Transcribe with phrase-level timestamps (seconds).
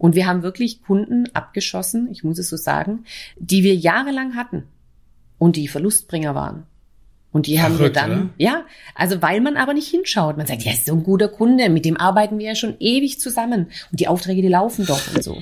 [0.00, 3.04] Und wir haben wirklich Kunden abgeschossen, ich muss es so sagen,
[3.36, 4.62] die wir jahrelang hatten
[5.36, 6.62] und die Verlustbringer waren.
[7.32, 8.30] Und die haben wir dann, oder?
[8.38, 10.38] ja, also weil man aber nicht hinschaut.
[10.38, 13.20] Man sagt, ja, ist so ein guter Kunde, mit dem arbeiten wir ja schon ewig
[13.20, 13.66] zusammen.
[13.90, 15.38] Und die Aufträge, die laufen doch und so.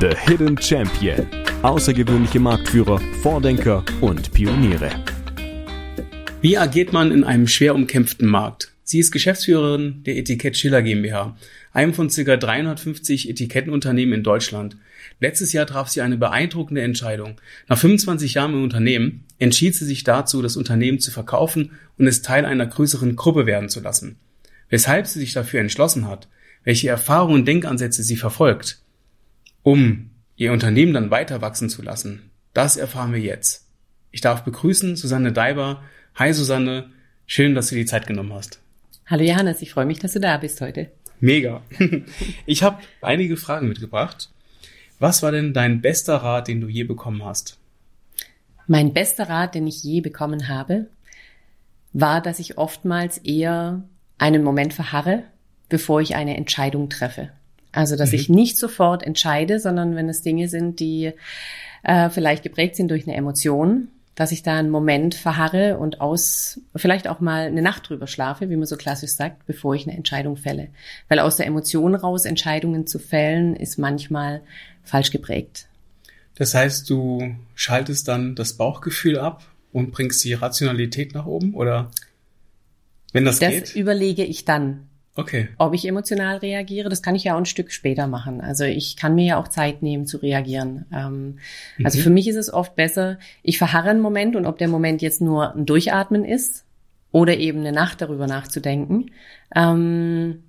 [0.00, 1.26] The Hidden Champion.
[1.60, 4.90] Außergewöhnliche Marktführer, Vordenker und Pioniere.
[6.40, 8.72] Wie agiert man in einem schwer umkämpften Markt?
[8.84, 11.36] Sie ist Geschäftsführerin der Etikett Schiller GmbH,
[11.72, 12.36] einem von ca.
[12.36, 14.76] 350 Etikettenunternehmen in Deutschland.
[15.20, 17.40] Letztes Jahr traf sie eine beeindruckende Entscheidung.
[17.68, 22.22] Nach 25 Jahren im Unternehmen entschied sie sich dazu, das Unternehmen zu verkaufen und es
[22.22, 24.16] Teil einer größeren Gruppe werden zu lassen.
[24.68, 26.28] Weshalb sie sich dafür entschlossen hat,
[26.64, 28.80] welche Erfahrungen und Denkansätze sie verfolgt,
[29.62, 33.66] um ihr Unternehmen dann weiter wachsen zu lassen, das erfahren wir jetzt.
[34.10, 35.82] Ich darf begrüßen Susanne Daiber.
[36.14, 36.90] Hi Susanne,
[37.26, 38.60] schön, dass du die Zeit genommen hast.
[39.06, 40.90] Hallo Johannes, ich freue mich, dass du da bist heute.
[41.20, 41.62] Mega.
[42.46, 44.30] Ich habe einige Fragen mitgebracht.
[44.98, 47.58] Was war denn dein bester Rat, den du je bekommen hast?
[48.66, 50.86] Mein bester Rat, den ich je bekommen habe,
[51.92, 53.82] war, dass ich oftmals eher
[54.18, 55.24] einen Moment verharre,
[55.68, 57.30] bevor ich eine Entscheidung treffe.
[57.72, 58.18] Also, dass mhm.
[58.18, 61.12] ich nicht sofort entscheide, sondern wenn es Dinge sind, die
[61.82, 66.60] äh, vielleicht geprägt sind durch eine Emotion, dass ich da einen Moment verharre und aus,
[66.74, 69.96] vielleicht auch mal eine Nacht drüber schlafe, wie man so klassisch sagt, bevor ich eine
[69.96, 70.70] Entscheidung fälle.
[71.06, 74.40] Weil aus der Emotion raus Entscheidungen zu fällen, ist manchmal
[74.82, 75.68] falsch geprägt.
[76.34, 81.92] Das heißt, du schaltest dann das Bauchgefühl ab und bringst die Rationalität nach oben oder
[83.12, 83.62] wenn das, das geht?
[83.62, 84.87] Das überlege ich dann.
[85.18, 85.48] Okay.
[85.58, 88.40] Ob ich emotional reagiere, das kann ich ja auch ein Stück später machen.
[88.40, 90.86] Also ich kann mir ja auch Zeit nehmen zu reagieren.
[90.92, 91.38] Ähm,
[91.76, 91.84] mhm.
[91.84, 95.02] Also für mich ist es oft besser, ich verharre einen Moment und ob der Moment
[95.02, 96.64] jetzt nur ein Durchatmen ist
[97.10, 99.10] oder eben eine Nacht darüber nachzudenken.
[99.56, 100.44] Ähm,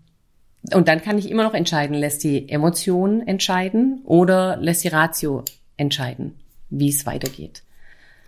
[0.71, 5.45] und dann kann ich immer noch entscheiden, lässt die Emotion entscheiden oder lässt die Ratio
[5.77, 6.35] entscheiden,
[6.69, 7.63] wie es weitergeht.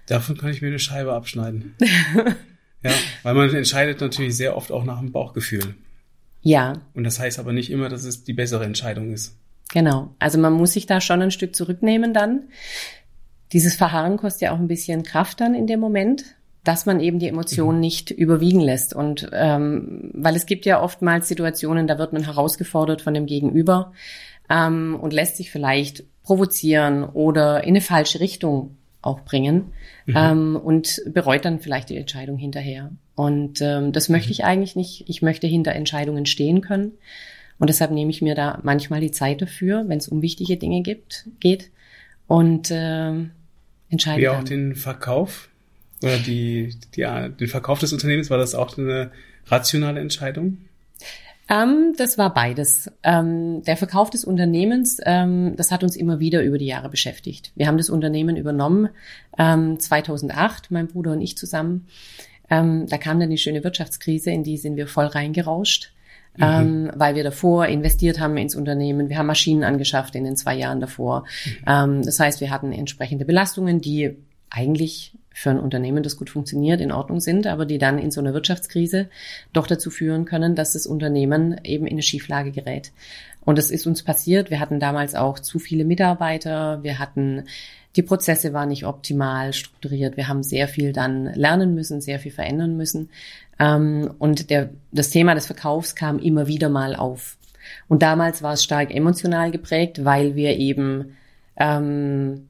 [0.08, 1.76] Davon kann ich mir eine Scheibe abschneiden.
[2.82, 2.92] ja,
[3.22, 5.76] weil man entscheidet natürlich sehr oft auch nach dem Bauchgefühl.
[6.42, 6.82] Ja.
[6.94, 9.38] Und das heißt aber nicht immer, dass es die bessere Entscheidung ist.
[9.72, 10.14] Genau.
[10.20, 12.44] Also man muss sich da schon ein Stück zurücknehmen dann.
[13.54, 16.24] Dieses Verharren kostet ja auch ein bisschen Kraft dann in dem Moment,
[16.64, 17.82] dass man eben die Emotionen mhm.
[17.82, 18.94] nicht überwiegen lässt.
[18.94, 23.94] Und ähm, weil es gibt ja oftmals Situationen, da wird man herausgefordert von dem Gegenüber
[24.50, 29.74] ähm, und lässt sich vielleicht provozieren oder in eine falsche Richtung auch bringen
[30.06, 30.16] mhm.
[30.16, 32.92] ähm, und bereut dann vielleicht die Entscheidung hinterher.
[33.22, 34.32] Und ähm, das möchte mhm.
[34.32, 35.04] ich eigentlich nicht.
[35.08, 36.94] Ich möchte hinter Entscheidungen stehen können.
[37.60, 40.82] Und deshalb nehme ich mir da manchmal die Zeit dafür, wenn es um wichtige Dinge
[40.82, 41.70] gibt, geht
[42.26, 43.12] und äh,
[43.90, 44.22] entscheide.
[44.24, 45.50] Wie auch den Verkauf
[46.02, 47.02] oder die, die,
[47.40, 49.12] den Verkauf des Unternehmens, war das auch eine
[49.46, 50.58] rationale Entscheidung?
[51.48, 52.90] Ähm, das war beides.
[53.04, 57.52] Ähm, der Verkauf des Unternehmens, ähm, das hat uns immer wieder über die Jahre beschäftigt.
[57.54, 58.90] Wir haben das Unternehmen übernommen,
[59.38, 61.86] ähm, 2008, mein Bruder und ich zusammen.
[62.52, 65.94] Ähm, da kam dann die schöne Wirtschaftskrise, in die sind wir voll reingerauscht.
[66.38, 66.44] Mhm.
[66.44, 69.10] Ähm, weil wir davor investiert haben ins Unternehmen.
[69.10, 71.26] Wir haben Maschinen angeschafft in den zwei Jahren davor.
[71.46, 71.52] Mhm.
[71.68, 74.16] Ähm, das heißt, wir hatten entsprechende Belastungen, die
[74.50, 78.20] eigentlich für ein Unternehmen, das gut funktioniert, in Ordnung sind, aber die dann in so
[78.22, 79.10] einer Wirtschaftskrise
[79.54, 82.92] doch dazu führen können, dass das Unternehmen eben in eine Schieflage gerät.
[83.44, 84.52] Und das ist uns passiert.
[84.52, 86.84] Wir hatten damals auch zu viele Mitarbeiter.
[86.84, 87.46] Wir hatten,
[87.96, 90.18] die Prozesse waren nicht optimal strukturiert.
[90.18, 93.10] Wir haben sehr viel dann lernen müssen, sehr viel verändern müssen.
[93.60, 97.38] Ähm, und der, das Thema des Verkaufs kam immer wieder mal auf.
[97.88, 101.18] Und damals war es stark emotional geprägt, weil wir eben
[101.58, 102.48] ähm,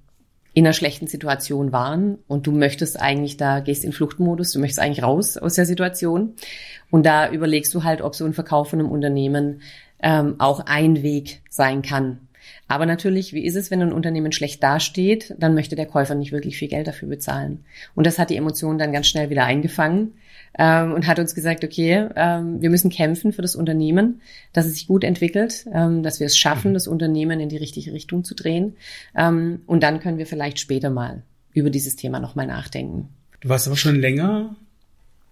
[0.53, 4.79] in einer schlechten Situation waren und du möchtest eigentlich da, gehst in Fluchtmodus, du möchtest
[4.79, 6.33] eigentlich raus aus der Situation.
[6.89, 9.61] Und da überlegst du halt, ob so ein Verkauf von einem Unternehmen
[10.03, 12.27] ähm, auch ein Weg sein kann.
[12.71, 16.31] Aber natürlich, wie ist es, wenn ein Unternehmen schlecht dasteht, dann möchte der Käufer nicht
[16.31, 17.65] wirklich viel Geld dafür bezahlen.
[17.95, 20.13] Und das hat die Emotionen dann ganz schnell wieder eingefangen
[20.57, 24.21] ähm, und hat uns gesagt, okay, ähm, wir müssen kämpfen für das Unternehmen,
[24.53, 26.75] dass es sich gut entwickelt, ähm, dass wir es schaffen, mhm.
[26.75, 28.77] das Unternehmen in die richtige Richtung zu drehen.
[29.17, 33.09] Ähm, und dann können wir vielleicht später mal über dieses Thema nochmal nachdenken.
[33.41, 34.55] Du warst aber schon länger,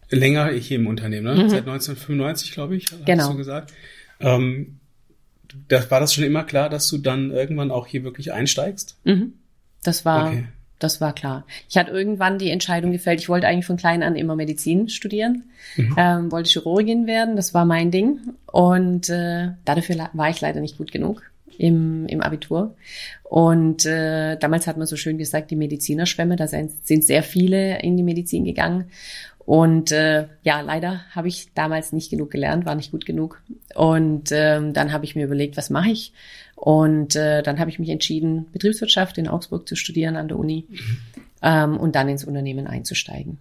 [0.09, 1.43] länger hier im Unternehmen, ne?
[1.43, 1.49] Mhm.
[1.49, 3.23] Seit 1995, glaube ich, genau.
[3.23, 3.73] hast du gesagt.
[4.19, 4.79] Ähm,
[5.67, 8.97] das, war das schon immer klar, dass du dann irgendwann auch hier wirklich einsteigst?
[9.03, 9.33] Mhm.
[9.83, 10.45] Das war okay.
[10.79, 11.45] Das war klar.
[11.69, 15.43] Ich hatte irgendwann die Entscheidung gefällt, ich wollte eigentlich von klein an immer Medizin studieren,
[15.75, 15.95] mhm.
[15.97, 18.19] ähm, wollte Chirurgin werden, das war mein Ding.
[18.45, 21.21] Und äh, dafür war ich leider nicht gut genug
[21.57, 22.75] im, im Abitur.
[23.23, 27.81] Und äh, damals hat man so schön gesagt, die Medizinerschwämme, da sind, sind sehr viele
[27.81, 28.85] in die Medizin gegangen.
[29.49, 33.41] Und äh, ja, leider habe ich damals nicht genug gelernt, war nicht gut genug.
[33.73, 36.13] Und ähm, dann habe ich mir überlegt, was mache ich?
[36.53, 40.67] Und äh, dann habe ich mich entschieden, Betriebswirtschaft in Augsburg zu studieren an der Uni
[40.69, 40.97] mhm.
[41.41, 43.39] ähm, und dann ins Unternehmen einzusteigen.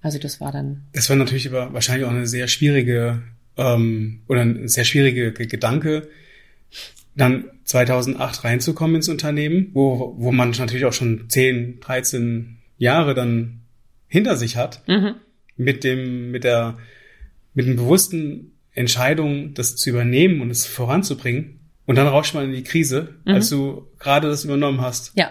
[0.00, 0.84] Also das war dann.
[0.94, 3.22] Das war natürlich aber wahrscheinlich auch eine sehr schwierige
[3.58, 6.08] ähm, oder ein sehr schwierige Gedanke,
[7.14, 13.60] dann 2008 reinzukommen ins Unternehmen, wo, wo man natürlich auch schon 10, 13 Jahre dann
[14.08, 15.16] hinter sich hat, mhm.
[15.60, 16.78] Mit dem, mit der,
[17.52, 21.60] mit dem bewussten Entscheidung, das zu übernehmen und es voranzubringen.
[21.84, 23.34] Und dann rauscht man in die Krise, mhm.
[23.34, 25.12] als du gerade das übernommen hast.
[25.16, 25.30] Ja.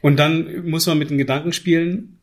[0.00, 2.18] Und dann muss man mit den Gedanken spielen,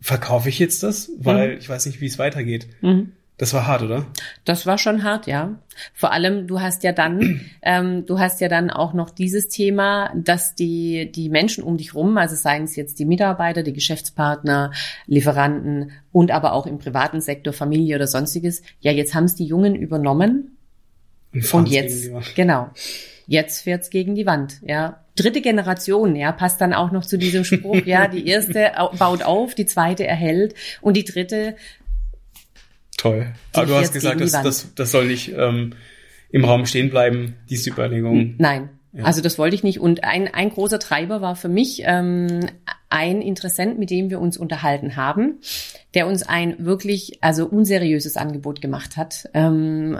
[0.00, 1.10] verkaufe ich jetzt das?
[1.18, 1.58] Weil mhm.
[1.58, 2.66] ich weiß nicht, wie es weitergeht.
[2.80, 3.12] Mhm.
[3.36, 4.06] Das war hart, oder?
[4.44, 5.58] Das war schon hart, ja.
[5.92, 10.12] Vor allem, du hast ja dann, ähm, du hast ja dann auch noch dieses Thema,
[10.14, 14.70] dass die die Menschen um dich rum, also seien es jetzt die Mitarbeiter, die Geschäftspartner,
[15.06, 19.46] Lieferanten und aber auch im privaten Sektor, Familie oder sonstiges, ja, jetzt haben es die
[19.46, 20.56] Jungen übernommen
[21.32, 22.70] und, und jetzt, genau,
[23.26, 25.00] jetzt fährt's gegen die Wand, ja.
[25.16, 29.54] Dritte Generation, ja, passt dann auch noch zu diesem Spruch, ja, die erste baut auf,
[29.54, 31.54] die zweite erhält und die dritte
[33.04, 33.26] Toll.
[33.52, 35.74] Aber du hast gesagt, das, das, das soll nicht ähm,
[36.30, 38.34] im Raum stehen bleiben, diese Überlegung.
[38.38, 38.70] Nein.
[38.94, 39.04] Ja.
[39.04, 39.78] Also das wollte ich nicht.
[39.78, 42.40] Und ein, ein großer Treiber war für mich ähm,
[42.88, 45.40] ein Interessent, mit dem wir uns unterhalten haben,
[45.92, 49.28] der uns ein wirklich also unseriöses Angebot gemacht hat.
[49.34, 49.98] Ähm,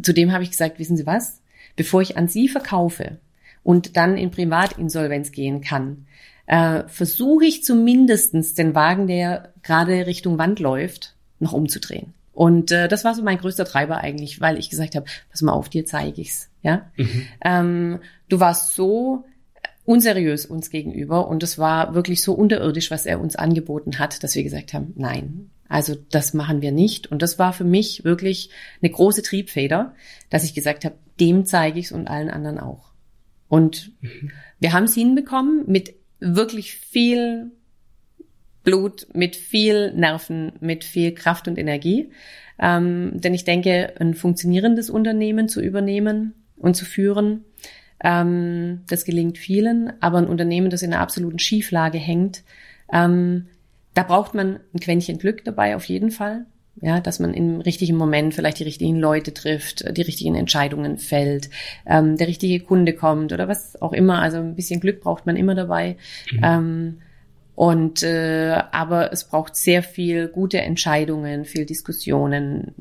[0.00, 1.42] zudem habe ich gesagt, wissen Sie was?
[1.76, 3.18] Bevor ich an Sie verkaufe
[3.64, 6.06] und dann in Privatinsolvenz gehen kann,
[6.46, 12.14] äh, versuche ich zumindestens den Wagen, der gerade Richtung Wand läuft, noch umzudrehen.
[12.36, 15.54] Und äh, das war so mein größter Treiber eigentlich, weil ich gesagt habe, pass mal
[15.54, 16.50] auf, dir zeige ich's.
[16.62, 17.26] Ja, mhm.
[17.42, 19.24] ähm, du warst so
[19.86, 24.34] unseriös uns gegenüber und es war wirklich so unterirdisch, was er uns angeboten hat, dass
[24.34, 27.10] wir gesagt haben, nein, also das machen wir nicht.
[27.10, 28.50] Und das war für mich wirklich
[28.82, 29.94] eine große Triebfeder,
[30.28, 32.92] dass ich gesagt habe, dem zeige ich's und allen anderen auch.
[33.48, 34.30] Und mhm.
[34.60, 37.52] wir haben es hinbekommen mit wirklich viel
[38.66, 42.10] Blut, mit viel Nerven, mit viel Kraft und Energie.
[42.58, 47.44] Ähm, denn ich denke, ein funktionierendes Unternehmen zu übernehmen und zu führen,
[48.02, 52.42] ähm, das gelingt vielen, aber ein Unternehmen, das in einer absoluten Schieflage hängt,
[52.92, 53.46] ähm,
[53.94, 56.44] da braucht man ein Quäntchen Glück dabei auf jeden Fall.
[56.82, 61.48] Ja, dass man im richtigen Moment vielleicht die richtigen Leute trifft, die richtigen Entscheidungen fällt,
[61.86, 64.20] ähm, der richtige Kunde kommt oder was auch immer.
[64.20, 65.96] Also ein bisschen Glück braucht man immer dabei.
[66.32, 66.40] Mhm.
[66.42, 66.98] Ähm,
[67.56, 72.74] und äh, aber es braucht sehr viel gute Entscheidungen, viel Diskussionen,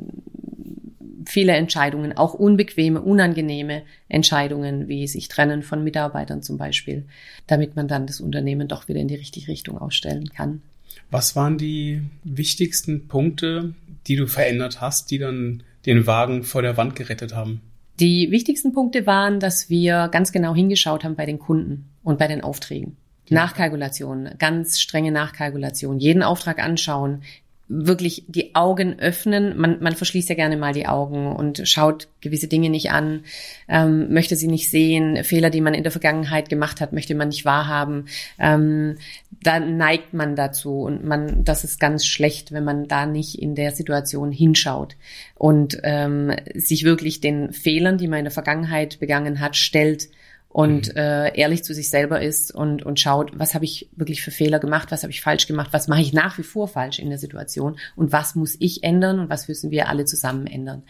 [1.25, 7.06] viele Entscheidungen, auch unbequeme, unangenehme Entscheidungen, wie sich trennen von Mitarbeitern zum Beispiel,
[7.48, 10.62] damit man dann das Unternehmen doch wieder in die richtige Richtung ausstellen kann.
[11.10, 13.74] Was waren die wichtigsten Punkte,
[14.07, 17.62] die du verändert hast, die dann den Wagen vor der Wand gerettet haben?
[18.01, 22.28] Die wichtigsten Punkte waren, dass wir ganz genau hingeschaut haben bei den Kunden und bei
[22.28, 22.98] den Aufträgen.
[23.30, 27.24] Nachkalkulation, ganz strenge Nachkalkulation, jeden Auftrag anschauen,
[27.68, 29.57] wirklich die Augen öffnen.
[29.57, 33.24] Man, man verschließt ja gerne mal die Augen und schaut gewisse Dinge nicht an,
[33.68, 35.24] ähm, möchte sie nicht sehen.
[35.24, 38.06] Fehler, die man in der Vergangenheit gemacht hat, möchte man nicht wahrhaben.
[38.38, 38.98] Ähm,
[39.42, 43.56] da neigt man dazu und man, das ist ganz schlecht, wenn man da nicht in
[43.56, 44.95] der Situation hinschaut
[45.33, 50.10] und ähm, sich wirklich den Fehlern, die man in der Vergangenheit begangen hat, stellt
[50.56, 50.98] und mhm.
[50.98, 54.57] äh, ehrlich zu sich selber ist und, und schaut, was habe ich wirklich für Fehler
[54.59, 57.18] gemacht, was habe ich falsch gemacht, was mache ich nach wie vor falsch in der
[57.18, 60.83] Situation und was muss ich ändern und was müssen wir alle zusammen ändern.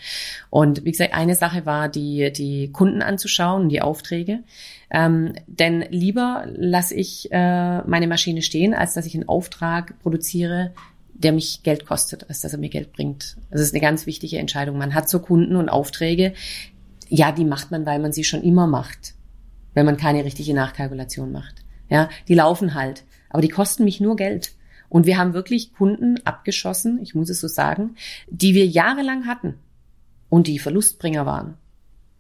[0.52, 4.44] Und wie gesagt, eine Sache war, die, die Kunden anzuschauen, die Aufträge.
[4.92, 10.76] Ähm, denn lieber lasse ich äh, meine Maschine stehen, als dass ich einen Auftrag produziere,
[11.16, 13.36] der mich Geld kostet, als dass er mir Geld bringt.
[13.50, 14.78] Das ist eine ganz wichtige Entscheidung.
[14.78, 16.34] Man hat so Kunden und Aufträge,
[17.10, 19.15] ja, die macht man, weil man sie schon immer macht
[19.76, 21.64] wenn man keine richtige Nachkalkulation macht.
[21.90, 24.54] Ja, die laufen halt, aber die kosten mich nur Geld.
[24.90, 27.96] Und wir haben wirklich Kunden abgeschossen, ich muss es so sagen,
[28.28, 29.56] die wir jahrelang hatten
[30.30, 31.58] und die Verlustbringer waren.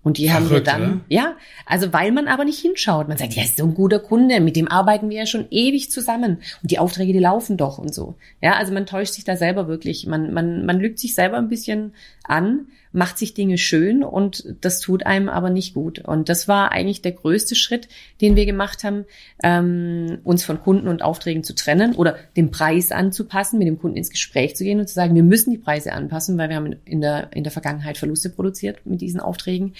[0.05, 1.01] Und die haben wir dann, oder?
[1.09, 1.35] ja,
[1.65, 3.07] also weil man aber nicht hinschaut.
[3.07, 5.89] Man sagt, ja, ist so ein guter Kunde, mit dem arbeiten wir ja schon ewig
[5.89, 6.37] zusammen.
[6.61, 8.15] Und die Aufträge, die laufen doch und so.
[8.39, 10.05] Ja, also man täuscht sich da selber wirklich.
[10.05, 11.95] Man, man, man lügt sich selber ein bisschen
[12.27, 15.99] an, macht sich Dinge schön und das tut einem aber nicht gut.
[15.99, 17.89] Und das war eigentlich der größte Schritt,
[18.21, 19.05] den wir gemacht haben,
[19.43, 23.97] ähm, uns von Kunden und Aufträgen zu trennen oder den Preis anzupassen, mit dem Kunden
[23.97, 26.75] ins Gespräch zu gehen und zu sagen, wir müssen die Preise anpassen, weil wir haben
[26.85, 29.73] in der, in der Vergangenheit Verluste produziert mit diesen Aufträgen.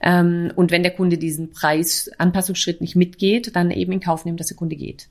[0.00, 4.48] Ähm, und wenn der Kunde diesen Preisanpassungsschritt nicht mitgeht, dann eben in Kauf nehmen, dass
[4.48, 5.08] der Kunde geht.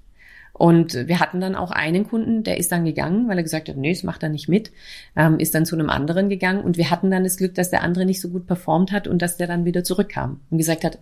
[0.62, 3.78] Und wir hatten dann auch einen Kunden, der ist dann gegangen, weil er gesagt hat,
[3.78, 4.72] nee, das macht er nicht mit,
[5.16, 6.64] ähm, ist dann zu einem anderen gegangen.
[6.64, 9.24] Und wir hatten dann das Glück, dass der andere nicht so gut performt hat und
[9.24, 11.00] dass der dann wieder zurückkam und gesagt hat,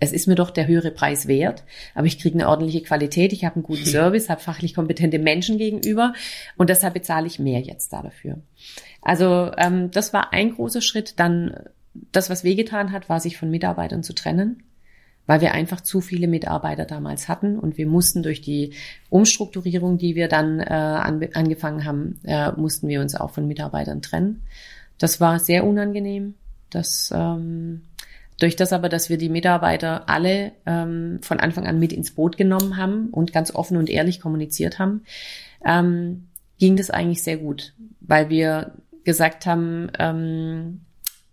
[0.00, 3.44] es ist mir doch der höhere Preis wert, aber ich kriege eine ordentliche Qualität, ich
[3.44, 6.14] habe einen guten Service, habe fachlich kompetente Menschen gegenüber
[6.56, 8.38] und deshalb bezahle ich mehr jetzt da dafür.
[9.02, 11.20] Also ähm, das war ein großer Schritt.
[11.20, 11.54] Dann
[12.10, 14.62] das, was wehgetan hat, war sich von Mitarbeitern zu trennen
[15.26, 18.72] weil wir einfach zu viele Mitarbeiter damals hatten und wir mussten durch die
[19.10, 24.02] Umstrukturierung, die wir dann äh, an, angefangen haben, äh, mussten wir uns auch von Mitarbeitern
[24.02, 24.42] trennen.
[24.98, 26.34] Das war sehr unangenehm.
[26.70, 27.82] Das ähm,
[28.40, 32.36] durch das aber, dass wir die Mitarbeiter alle ähm, von Anfang an mit ins Boot
[32.36, 35.02] genommen haben und ganz offen und ehrlich kommuniziert haben,
[35.64, 36.28] ähm,
[36.58, 38.72] ging das eigentlich sehr gut, weil wir
[39.04, 40.80] gesagt haben, ähm,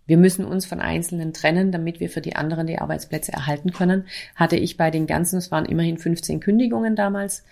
[0.06, 4.06] wir müssen uns von Einzelnen trennen, damit wir für die anderen die Arbeitsplätze erhalten können.
[4.34, 7.44] Hatte ich bei den ganzen, es waren immerhin 15 Kündigungen damals,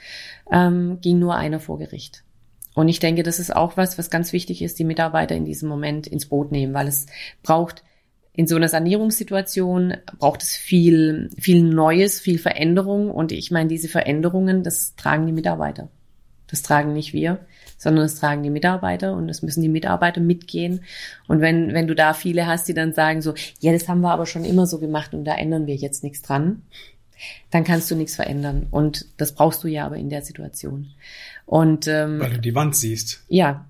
[0.50, 2.24] ähm, ging nur einer vor Gericht.
[2.74, 5.68] Und ich denke, das ist auch was, was ganz wichtig ist, die Mitarbeiter in diesem
[5.68, 7.06] Moment ins Boot nehmen, weil es
[7.42, 7.82] braucht
[8.32, 13.10] in so einer Sanierungssituation braucht es viel, viel Neues, viel Veränderung.
[13.10, 15.90] Und ich meine, diese Veränderungen, das tragen die Mitarbeiter.
[16.50, 17.38] Das tragen nicht wir,
[17.78, 20.80] sondern das tragen die Mitarbeiter und das müssen die Mitarbeiter mitgehen.
[21.28, 24.10] Und wenn, wenn du da viele hast, die dann sagen so, ja, das haben wir
[24.10, 26.62] aber schon immer so gemacht und da ändern wir jetzt nichts dran,
[27.50, 28.66] dann kannst du nichts verändern.
[28.70, 30.88] Und das brauchst du ja aber in der Situation.
[31.46, 33.24] Und ähm, weil du die Wand siehst.
[33.28, 33.66] Ja,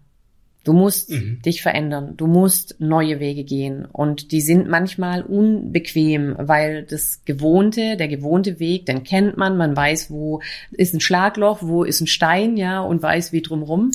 [0.63, 1.41] Du musst mhm.
[1.43, 2.15] dich verändern.
[2.17, 3.87] Du musst neue Wege gehen.
[3.87, 9.57] Und die sind manchmal unbequem, weil das Gewohnte, der gewohnte Weg, den kennt man.
[9.57, 10.41] Man weiß, wo
[10.73, 13.93] ist ein Schlagloch, wo ist ein Stein, ja, und weiß wie drumrum.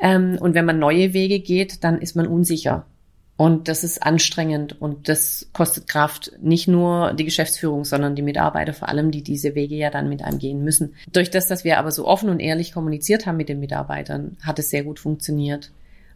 [0.00, 2.84] Ähm, und wenn man neue Wege geht, dann ist man unsicher.
[3.38, 6.32] Und das ist anstrengend und das kostet Kraft.
[6.40, 10.22] Nicht nur die Geschäftsführung, sondern die Mitarbeiter vor allem, die diese Wege ja dann mit
[10.22, 10.94] einem gehen müssen.
[11.12, 14.58] Durch das, dass wir aber so offen und ehrlich kommuniziert haben mit den Mitarbeitern, hat
[14.58, 15.72] es sehr gut funktioniert.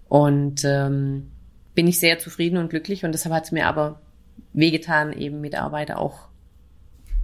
[0.09, 1.31] Und ähm,
[1.75, 4.01] bin ich sehr zufrieden und glücklich und deshalb hat es mir aber
[4.53, 6.29] wehgetan, eben Mitarbeiter auch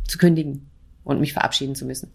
[0.07, 0.71] zu kündigen
[1.05, 2.11] und mich verabschieden zu müssen.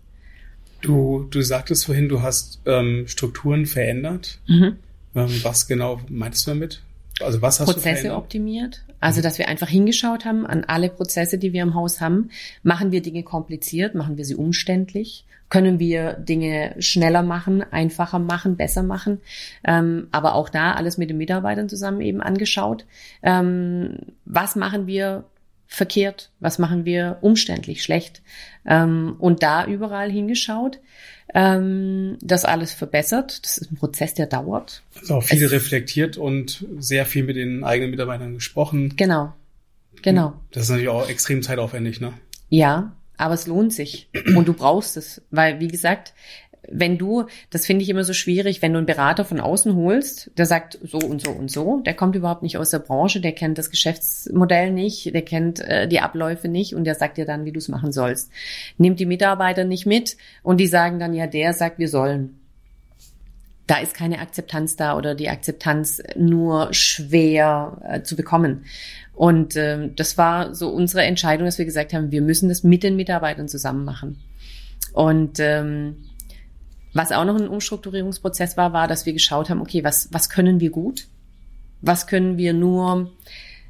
[0.82, 4.40] Du, du sagtest vorhin, du hast ähm, Strukturen verändert.
[4.48, 4.78] Mhm.
[5.16, 6.84] Ähm, was genau meinst du damit?
[7.22, 8.84] Also was hast Prozesse du optimiert.
[9.00, 12.30] Also, dass wir einfach hingeschaut haben an alle Prozesse, die wir im Haus haben.
[12.64, 13.96] Machen wir Dinge kompliziert?
[13.96, 15.26] Machen wir sie umständlich?
[15.50, 19.22] Können wir Dinge schneller machen, einfacher machen, besser machen?
[19.64, 22.86] Ähm, aber auch da alles mit den Mitarbeitern zusammen eben angeschaut.
[23.24, 25.24] Ähm, was machen wir
[25.68, 26.32] verkehrt?
[26.40, 28.22] Was machen wir umständlich, schlecht?
[28.66, 30.80] Ähm, und da überall hingeschaut
[31.34, 33.44] ähm, das alles verbessert.
[33.44, 34.84] Das ist ein Prozess, der dauert.
[35.00, 38.94] Also auch viel es, reflektiert und sehr viel mit den eigenen Mitarbeitern gesprochen.
[38.96, 39.34] Genau,
[40.02, 40.34] genau.
[40.52, 42.14] Das ist natürlich auch extrem zeitaufwendig, ne?
[42.50, 46.14] Ja, aber es lohnt sich und du brauchst es, weil wie gesagt,
[46.70, 50.32] wenn du, das finde ich immer so schwierig, wenn du einen Berater von außen holst,
[50.38, 53.32] der sagt so und so und so, der kommt überhaupt nicht aus der Branche, der
[53.32, 57.46] kennt das Geschäftsmodell nicht, der kennt äh, die Abläufe nicht und der sagt dir dann,
[57.46, 58.32] wie du es machen sollst.
[58.78, 62.40] Nimmt die Mitarbeiter nicht mit und die sagen dann, ja, der sagt, wir sollen.
[63.66, 68.64] Da ist keine Akzeptanz da oder die Akzeptanz nur schwer äh, zu bekommen.
[69.14, 72.84] Und ähm, das war so unsere Entscheidung, dass wir gesagt haben, wir müssen das mit
[72.84, 74.20] den Mitarbeitern zusammen machen.
[74.94, 75.98] Und ähm,
[76.94, 80.60] was auch noch ein Umstrukturierungsprozess war, war, dass wir geschaut haben, okay, was, was können
[80.60, 81.08] wir gut?
[81.82, 83.12] Was können wir nur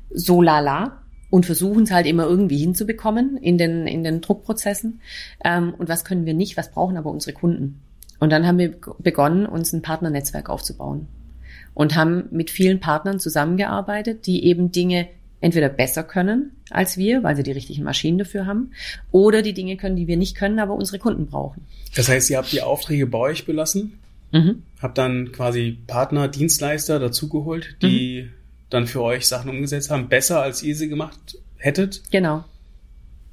[0.09, 1.01] so lala?
[1.29, 5.01] Und versuchen es halt immer irgendwie hinzubekommen in den, in den Druckprozessen.
[5.43, 6.55] Ähm, und was können wir nicht?
[6.55, 7.81] Was brauchen aber unsere Kunden?
[8.19, 11.07] Und dann haben wir begonnen, uns ein Partnernetzwerk aufzubauen
[11.74, 15.07] und haben mit vielen Partnern zusammengearbeitet, die eben Dinge
[15.41, 18.72] entweder besser können als wir, weil sie die richtigen Maschinen dafür haben,
[19.12, 21.65] oder die Dinge können, die wir nicht können, aber unsere Kunden brauchen.
[21.96, 24.00] Das heißt, ihr habt die Aufträge bei euch belassen,
[24.32, 24.63] mhm.
[24.82, 28.29] habt dann quasi Partner, Dienstleister dazugeholt, die mhm.
[28.70, 32.01] dann für euch Sachen umgesetzt haben, besser als ihr sie gemacht hättet.
[32.12, 32.44] Genau.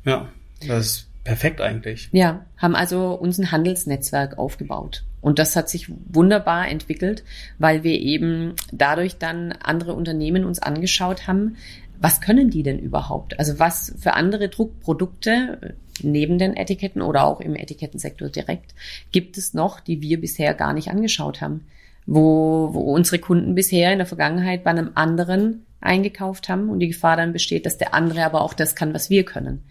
[0.05, 0.29] Ja,
[0.67, 2.11] das ist perfekt eigentlich.
[2.13, 5.05] Ja, haben also uns ein Handelsnetzwerk aufgebaut.
[5.23, 7.25] Und das hat sich wunderbar entwickelt,
[7.59, 11.57] weil wir eben dadurch dann andere Unternehmen uns angeschaut haben,
[12.01, 13.39] was können die denn überhaupt?
[13.39, 18.75] Also was für andere Druckprodukte neben den Etiketten oder auch im Etikettensektor direkt
[19.13, 21.67] gibt es noch, die wir bisher gar nicht angeschaut haben?
[22.07, 26.89] Wo, wo unsere Kunden bisher in der Vergangenheit bei einem anderen eingekauft haben und die
[26.89, 29.65] Gefahr dann besteht, dass der andere aber auch das kann, was wir können.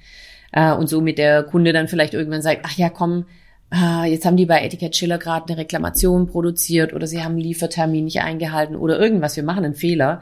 [0.51, 3.25] Äh, und somit der Kunde dann vielleicht irgendwann sagt, ach ja, komm,
[3.73, 8.05] äh, jetzt haben die bei Etikett Schiller gerade eine Reklamation produziert oder sie haben Liefertermin
[8.05, 10.21] nicht eingehalten oder irgendwas, wir machen einen Fehler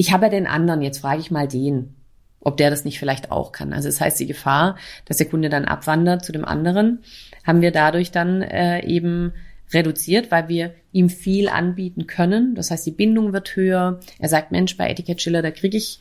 [0.00, 1.94] ich habe ja den anderen, jetzt frage ich mal den.
[2.42, 3.74] ob der das nicht vielleicht auch kann.
[3.74, 7.00] Also das heißt, die Gefahr, dass der Kunde dann abwandert zu dem anderen,
[7.46, 9.34] haben wir dadurch dann äh, eben
[9.74, 12.54] reduziert, weil wir ihm viel anbieten können.
[12.54, 14.00] Das heißt, die Bindung wird höher.
[14.18, 16.00] Er sagt, Mensch, bei Etikett Schiller, da kriege ich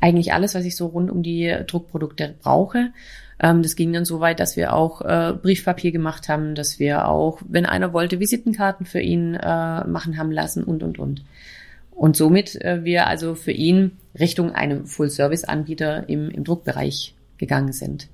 [0.00, 2.92] eigentlich alles, was ich so rund um die Druckprodukte brauche.
[3.40, 7.08] Ähm, das ging dann so weit, dass wir auch äh, Briefpapier gemacht haben, dass wir
[7.08, 11.24] auch, wenn einer wollte, Visitenkarten für ihn äh, machen haben lassen und, und, und.
[12.02, 18.08] Und somit äh, wir also für ihn Richtung einem Full-Service-Anbieter im, im Druckbereich gegangen sind.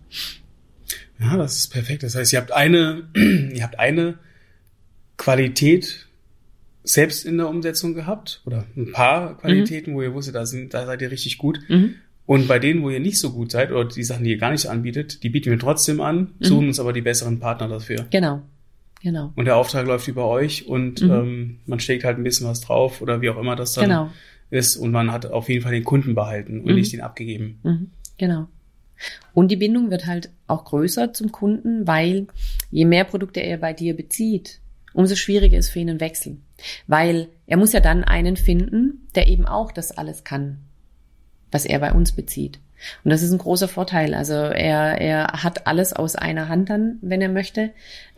[1.19, 2.03] Ja, das ist perfekt.
[2.03, 4.19] Das heißt, ihr habt eine, ihr habt eine
[5.17, 6.07] Qualität
[6.85, 9.95] selbst in der Umsetzung gehabt oder ein paar Qualitäten, mhm.
[9.95, 11.59] wo ihr wusstet, da, sind, da seid ihr richtig gut.
[11.69, 11.95] Mhm.
[12.27, 14.51] Und bei denen, wo ihr nicht so gut seid oder die Sachen, die ihr gar
[14.51, 16.45] nicht anbietet, die bieten wir trotzdem an, mhm.
[16.45, 18.07] suchen uns aber die besseren Partner dafür.
[18.11, 18.43] Genau.
[19.03, 19.33] Genau.
[19.37, 21.11] Und der Auftrag läuft über euch und mhm.
[21.11, 24.11] ähm, man steckt halt ein bisschen was drauf oder wie auch immer das dann genau.
[24.51, 26.75] ist und man hat auf jeden Fall den Kunden behalten und mhm.
[26.75, 27.61] nicht den abgegeben.
[27.63, 27.91] Mhm.
[28.17, 28.49] Genau.
[29.33, 32.27] Und die Bindung wird halt auch größer zum Kunden, weil
[32.71, 34.61] je mehr Produkte er bei dir bezieht,
[34.93, 36.39] umso schwieriger ist für ihn ein Wechsel.
[36.89, 40.59] Weil er muss ja dann einen finden, der eben auch das alles kann,
[41.53, 42.59] was er bei uns bezieht.
[43.05, 44.15] Und das ist ein großer Vorteil.
[44.15, 47.71] Also er, er hat alles aus einer Hand dann, wenn er möchte.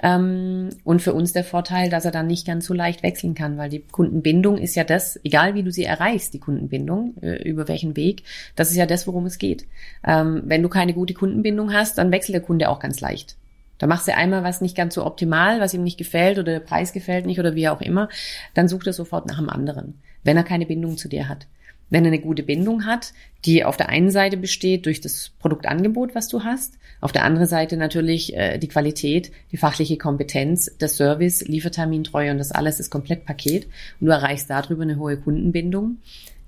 [0.03, 3.59] Ähm, und für uns der Vorteil, dass er dann nicht ganz so leicht wechseln kann,
[3.59, 7.69] weil die Kundenbindung ist ja das, egal wie du sie erreichst, die Kundenbindung, äh, über
[7.69, 8.23] welchen Weg,
[8.57, 9.67] das ist ja das, worum es geht.
[10.07, 13.37] Ähm, wenn du keine gute Kundenbindung hast, dann wechselt der Kunde auch ganz leicht.
[13.79, 16.61] Da machst du einmal was nicht ganz so optimal, was ihm nicht gefällt oder der
[16.61, 18.11] Preis gefällt nicht oder wie auch immer,
[18.53, 21.47] dann sucht er sofort nach einem anderen, wenn er keine Bindung zu dir hat.
[21.91, 23.13] Wenn er eine gute Bindung hat,
[23.45, 27.49] die auf der einen Seite besteht durch das Produktangebot, was du hast, auf der anderen
[27.49, 32.91] Seite natürlich äh, die Qualität, die fachliche Kompetenz, der Service, Liefertermintreue und das alles ist
[32.91, 33.67] Komplettpaket
[34.01, 35.99] und du erreichst darüber eine hohe Kundenbindung,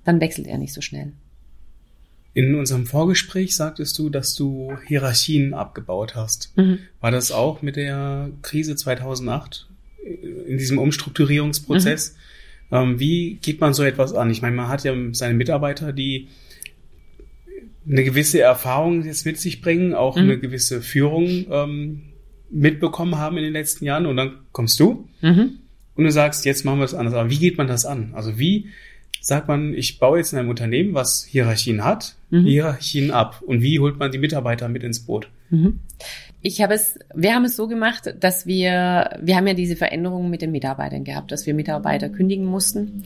[0.04, 1.12] dann wechselt er nicht so schnell.
[2.34, 6.52] In unserem Vorgespräch sagtest du, dass du Hierarchien abgebaut hast.
[6.56, 6.78] Mhm.
[7.00, 9.68] War das auch mit der Krise 2008
[10.46, 12.12] in diesem Umstrukturierungsprozess?
[12.12, 12.16] Mhm.
[12.73, 14.31] Ähm, wie geht man so etwas an?
[14.31, 16.29] Ich meine, man hat ja seine Mitarbeiter, die
[17.87, 20.23] eine gewisse Erfahrung jetzt mit sich bringen, auch mhm.
[20.23, 22.02] eine gewisse Führung ähm,
[22.50, 25.58] mitbekommen haben in den letzten Jahren und dann kommst du mhm.
[25.97, 27.15] und du sagst, jetzt machen wir es anders.
[27.15, 28.13] Aber wie geht man das an?
[28.15, 28.69] Also wie
[29.21, 32.45] sagt man, ich baue jetzt in einem Unternehmen, was Hierarchien hat, mhm.
[32.45, 33.43] Hierarchien ab.
[33.45, 35.28] Und wie holt man die Mitarbeiter mit ins Boot?
[35.52, 35.80] Mhm.
[36.41, 40.28] Ich habe es, wir haben es so gemacht, dass wir, wir haben ja diese Veränderungen
[40.28, 43.04] mit den Mitarbeitern gehabt, dass wir Mitarbeiter kündigen mussten.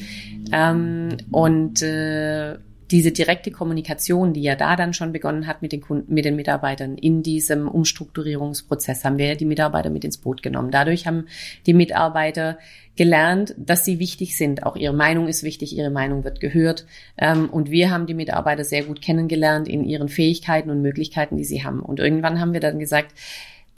[0.52, 2.56] Ähm, und äh,
[2.90, 6.36] diese direkte Kommunikation, die ja da dann schon begonnen hat mit den Kunden, mit den
[6.36, 10.70] Mitarbeitern in diesem Umstrukturierungsprozess, haben wir ja die Mitarbeiter mit ins Boot genommen.
[10.70, 11.26] Dadurch haben
[11.66, 12.58] die Mitarbeiter
[12.94, 14.64] gelernt, dass sie wichtig sind.
[14.64, 16.86] Auch ihre Meinung ist wichtig, ihre Meinung wird gehört.
[17.18, 21.44] Ähm, und wir haben die Mitarbeiter sehr gut kennengelernt in ihren Fähigkeiten und Möglichkeiten, die
[21.44, 21.80] sie haben.
[21.80, 23.14] Und irgendwann haben wir dann gesagt,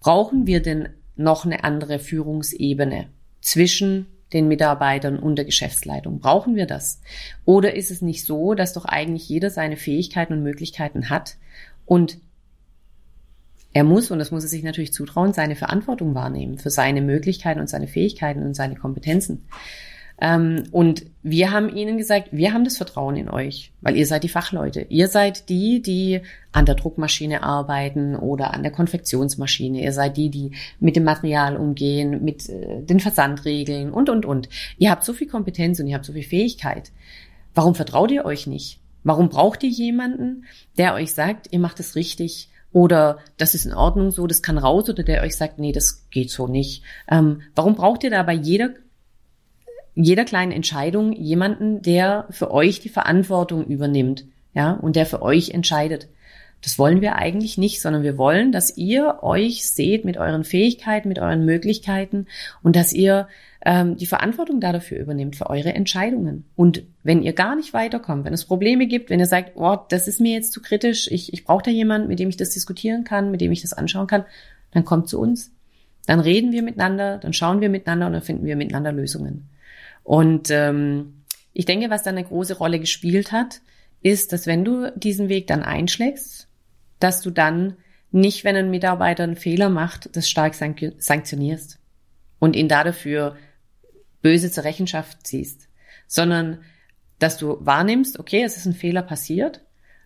[0.01, 3.07] brauchen wir denn noch eine andere Führungsebene
[3.41, 6.21] zwischen den Mitarbeitern und der Geschäftsleitung.
[6.21, 7.01] Brauchen wir das?
[7.45, 11.37] Oder ist es nicht so, dass doch eigentlich jeder seine Fähigkeiten und Möglichkeiten hat
[11.87, 12.19] und
[13.73, 17.61] er muss, und das muss er sich natürlich zutrauen, seine Verantwortung wahrnehmen für seine Möglichkeiten
[17.61, 19.45] und seine Fähigkeiten und seine Kompetenzen.
[20.21, 24.25] Ähm, und wir haben ihnen gesagt, wir haben das Vertrauen in euch, weil ihr seid
[24.25, 24.87] die Fachleute.
[24.89, 29.83] Ihr seid die, die an der Druckmaschine arbeiten oder an der Konfektionsmaschine.
[29.83, 34.49] Ihr seid die, die mit dem Material umgehen, mit äh, den Versandregeln und, und, und.
[34.79, 36.91] Ihr habt so viel Kompetenz und ihr habt so viel Fähigkeit.
[37.55, 38.81] Warum vertraut ihr euch nicht?
[39.05, 40.45] Warum braucht ihr jemanden,
[40.77, 44.59] der euch sagt, ihr macht es richtig oder das ist in Ordnung so, das kann
[44.59, 46.83] raus oder der euch sagt, nee, das geht so nicht.
[47.11, 48.71] Ähm, warum braucht ihr da bei jeder
[50.05, 55.51] jeder kleinen Entscheidung jemanden, der für euch die Verantwortung übernimmt, ja, und der für euch
[55.51, 56.09] entscheidet.
[56.63, 61.09] Das wollen wir eigentlich nicht, sondern wir wollen, dass ihr euch seht mit euren Fähigkeiten,
[61.09, 62.27] mit euren Möglichkeiten
[62.63, 63.29] und dass ihr
[63.65, 66.45] ähm, die Verantwortung dafür übernimmt, für eure Entscheidungen.
[66.57, 70.09] Und wenn ihr gar nicht weiterkommt, wenn es Probleme gibt, wenn ihr sagt, oh, das
[70.09, 73.05] ist mir jetzt zu kritisch, ich, ich brauche da jemanden, mit dem ich das diskutieren
[73.05, 74.25] kann, mit dem ich das anschauen kann,
[74.73, 75.53] dann kommt zu uns.
[76.07, 79.49] Dann reden wir miteinander, dann schauen wir miteinander und dann finden wir miteinander Lösungen.
[80.09, 83.61] Und ähm, ich denke, was da eine große Rolle gespielt hat,
[84.01, 86.49] ist, dass wenn du diesen Weg dann einschlägst,
[86.99, 87.77] dass du dann
[88.11, 91.79] nicht, wenn ein Mitarbeiter einen Fehler macht, das stark sanktionierst
[92.39, 93.37] und ihn dafür
[94.23, 95.69] böse zur Rechenschaft ziehst,
[96.07, 96.63] sondern
[97.19, 99.61] dass du wahrnimmst, okay, es ist ein Fehler passiert,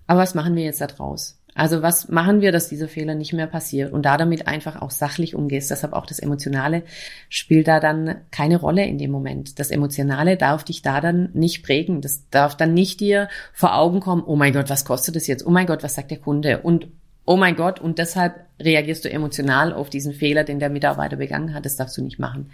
[0.08, 1.40] aber was machen wir jetzt da draus?
[1.54, 4.90] Also was machen wir, dass dieser Fehler nicht mehr passiert und da damit einfach auch
[4.90, 5.70] sachlich umgehst.
[5.70, 6.82] Deshalb auch das Emotionale
[7.28, 9.58] spielt da dann keine Rolle in dem Moment.
[9.58, 12.00] Das Emotionale darf dich da dann nicht prägen.
[12.00, 15.46] Das darf dann nicht dir vor Augen kommen, oh mein Gott, was kostet das jetzt?
[15.46, 16.60] Oh mein Gott, was sagt der Kunde?
[16.60, 16.88] Und
[17.24, 21.54] oh mein Gott, und deshalb reagierst du emotional auf diesen Fehler, den der Mitarbeiter begangen
[21.54, 21.66] hat.
[21.66, 22.50] Das darfst du nicht machen,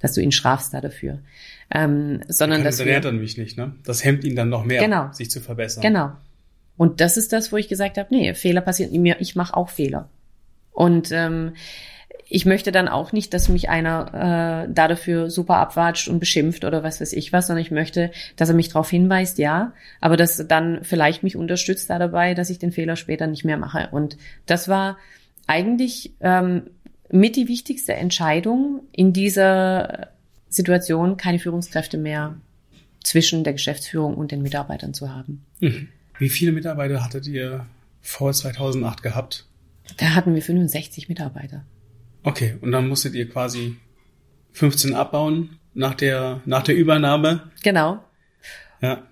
[0.00, 1.18] dass du ihn strafst da dafür.
[1.70, 3.74] Ähm, sondern das dann dann mich nicht, ne?
[3.84, 5.12] Das hemmt ihn dann noch mehr, genau.
[5.12, 5.82] sich zu verbessern.
[5.82, 6.12] Genau.
[6.76, 9.70] Und das ist das, wo ich gesagt habe, nee, Fehler passieren mir, ich mache auch
[9.70, 10.08] Fehler.
[10.72, 11.54] Und ähm,
[12.28, 16.64] ich möchte dann auch nicht, dass mich einer äh, da dafür super abwatscht und beschimpft
[16.64, 20.16] oder was weiß ich was, sondern ich möchte, dass er mich darauf hinweist, ja, aber
[20.16, 23.88] dass dann vielleicht mich unterstützt da dabei, dass ich den Fehler später nicht mehr mache.
[23.92, 24.98] Und das war
[25.46, 26.62] eigentlich ähm,
[27.10, 30.08] mit die wichtigste Entscheidung in dieser
[30.48, 32.34] Situation, keine Führungskräfte mehr
[33.04, 35.44] zwischen der Geschäftsführung und den Mitarbeitern zu haben.
[35.60, 35.88] Mhm.
[36.18, 37.66] Wie viele Mitarbeiter hattet ihr
[38.00, 39.46] vor 2008 gehabt?
[39.98, 41.64] Da hatten wir 65 Mitarbeiter.
[42.22, 43.76] Okay, und dann musstet ihr quasi
[44.52, 47.50] 15 abbauen nach der, nach der Übernahme.
[47.62, 48.02] Genau.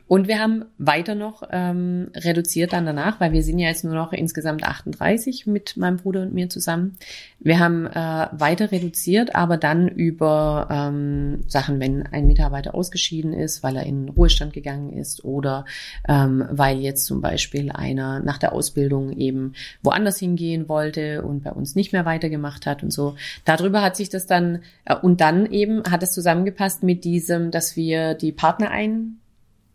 [0.07, 3.94] Und wir haben weiter noch ähm, reduziert dann danach, weil wir sind ja jetzt nur
[3.94, 6.98] noch insgesamt 38 mit meinem Bruder und mir zusammen.
[7.40, 13.62] Wir haben äh, weiter reduziert, aber dann über ähm, Sachen, wenn ein Mitarbeiter ausgeschieden ist,
[13.62, 15.64] weil er in Ruhestand gegangen ist oder
[16.07, 21.50] ähm, weil jetzt zum Beispiel einer nach der Ausbildung eben woanders hingehen wollte und bei
[21.50, 23.16] uns nicht mehr weitergemacht hat und so.
[23.46, 27.74] Darüber hat sich das dann äh, und dann eben hat es zusammengepasst mit diesem, dass
[27.74, 29.18] wir die Partner ein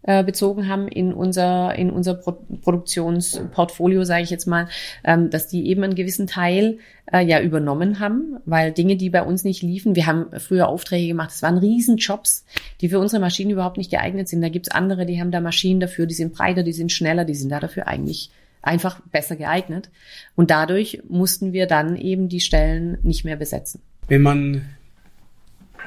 [0.02, 2.32] bezogen haben in unser in unser Pro
[2.62, 4.68] Produktionsportfolio, sage ich jetzt mal,
[5.04, 6.80] ähm, dass die eben einen gewissen Teil
[7.12, 11.08] äh, ja übernommen haben, weil Dinge, die bei uns nicht liefen, wir haben früher Aufträge
[11.08, 12.46] gemacht, das waren Riesenjobs,
[12.82, 14.42] die für unsere Maschinen überhaupt nicht geeignet sind.
[14.42, 17.36] Da gibt's andere, die haben da Maschinen dafür, die sind breiter, die sind schneller, die
[17.36, 18.32] sind da dafür eigentlich
[18.62, 19.90] einfach besser geeignet.
[20.36, 23.82] Und dadurch mussten wir dann eben die Stellen nicht mehr besetzen.
[24.08, 24.66] Wenn man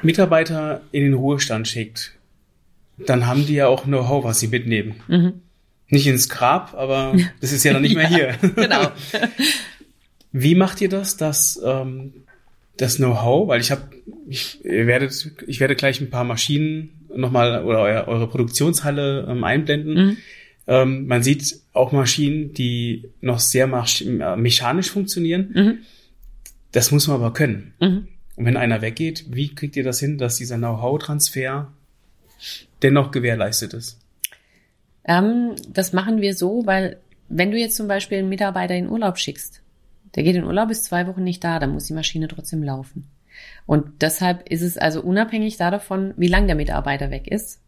[0.01, 2.13] Mitarbeiter in den Ruhestand schickt,
[2.97, 4.95] dann haben die ja auch Know-how, was sie mitnehmen.
[5.07, 5.33] Mhm.
[5.89, 8.51] Nicht ins Grab, aber das ist ja dann nicht mehr ja, hier.
[8.55, 8.91] genau.
[10.31, 12.13] Wie macht ihr das, dass ähm,
[12.77, 13.83] das Know-how, weil ich habe,
[14.27, 15.09] ich werde,
[15.45, 19.93] ich werde gleich ein paar Maschinen nochmal oder eure, eure Produktionshalle ähm, einblenden.
[19.93, 20.17] Mhm.
[20.65, 25.51] Ähm, man sieht auch Maschinen, die noch sehr mechanisch funktionieren.
[25.53, 25.77] Mhm.
[26.71, 27.73] Das muss man aber können.
[27.79, 28.07] Mhm.
[28.35, 31.71] Und wenn einer weggeht, wie kriegt ihr das hin, dass dieser Know-how-Transfer
[32.81, 33.99] dennoch gewährleistet ist?
[35.05, 36.97] Ähm, das machen wir so, weil
[37.29, 39.61] wenn du jetzt zum Beispiel einen Mitarbeiter in Urlaub schickst,
[40.15, 43.07] der geht in Urlaub, ist zwei Wochen nicht da, dann muss die Maschine trotzdem laufen.
[43.65, 47.59] Und deshalb ist es also unabhängig davon, wie lang der Mitarbeiter weg ist.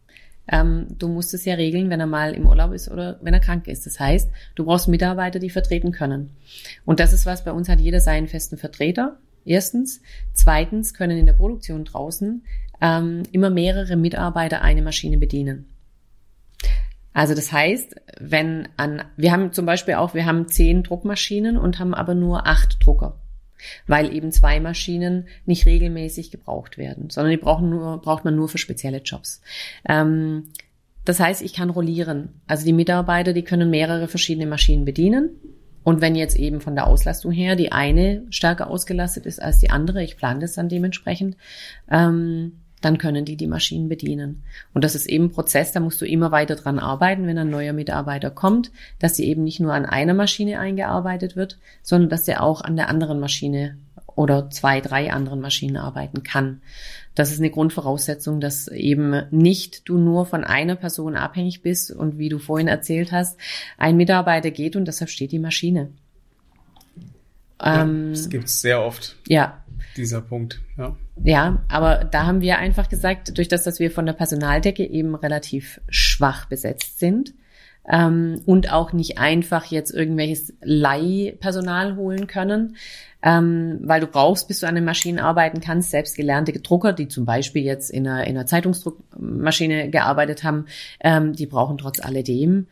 [0.48, 3.40] Ähm, du musst es ja regeln, wenn er mal im Urlaub ist oder wenn er
[3.40, 3.84] krank ist.
[3.84, 6.30] Das heißt, du brauchst Mitarbeiter, die vertreten können.
[6.84, 9.18] Und das ist was, bei uns hat jeder seinen festen Vertreter.
[9.44, 10.00] Erstens.
[10.32, 12.44] Zweitens können in der Produktion draußen
[12.80, 15.66] ähm, immer mehrere Mitarbeiter eine Maschine bedienen.
[17.16, 21.78] Also das heißt, wenn an, wir haben zum Beispiel auch, wir haben zehn Druckmaschinen und
[21.78, 23.18] haben aber nur acht Drucker,
[23.86, 28.50] weil eben zwei Maschinen nicht regelmäßig gebraucht werden, sondern die brauchen nur, braucht man nur
[28.50, 29.40] für spezielle Jobs.
[29.88, 30.48] Ähm,
[31.06, 32.42] das heißt, ich kann rollieren.
[32.46, 35.30] Also die Mitarbeiter, die können mehrere verschiedene Maschinen bedienen.
[35.84, 39.70] Und wenn jetzt eben von der Auslastung her die eine stärker ausgelastet ist als die
[39.70, 41.36] andere, ich plane das dann dementsprechend,
[41.90, 44.42] ähm, dann können die die Maschinen bedienen.
[44.74, 47.50] Und das ist eben ein Prozess, da musst du immer weiter dran arbeiten, wenn ein
[47.50, 52.24] neuer Mitarbeiter kommt, dass sie eben nicht nur an einer Maschine eingearbeitet wird, sondern dass
[52.24, 53.76] der auch an der anderen Maschine
[54.14, 56.62] oder zwei, drei anderen Maschinen arbeiten kann.
[57.14, 62.18] Das ist eine Grundvoraussetzung, dass eben nicht du nur von einer Person abhängig bist und
[62.18, 63.38] wie du vorhin erzählt hast,
[63.78, 65.90] ein Mitarbeiter geht und deshalb steht die Maschine.
[67.62, 69.16] Ähm, das gibt es sehr oft.
[69.28, 69.62] Ja.
[69.96, 70.96] Dieser Punkt, ja.
[71.22, 75.14] Ja, aber da haben wir einfach gesagt, durch das, dass wir von der Personaldecke eben
[75.14, 77.32] relativ schwach besetzt sind
[77.88, 82.76] ähm, und auch nicht einfach jetzt irgendwelches Leihpersonal holen können,
[83.22, 87.08] ähm, weil du brauchst, bis du an den Maschinen arbeiten kannst, selbst gelernte Drucker, die
[87.08, 90.66] zum Beispiel jetzt in einer, in einer Zeitungsdruckmaschine gearbeitet haben,
[91.00, 92.66] ähm, die brauchen trotz alledem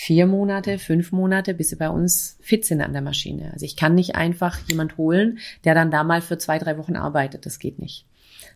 [0.00, 3.50] vier Monate, fünf Monate, bis sie bei uns fit sind an der Maschine.
[3.52, 6.94] Also ich kann nicht einfach jemand holen, der dann da mal für zwei, drei Wochen
[6.94, 7.46] arbeitet.
[7.46, 8.06] Das geht nicht.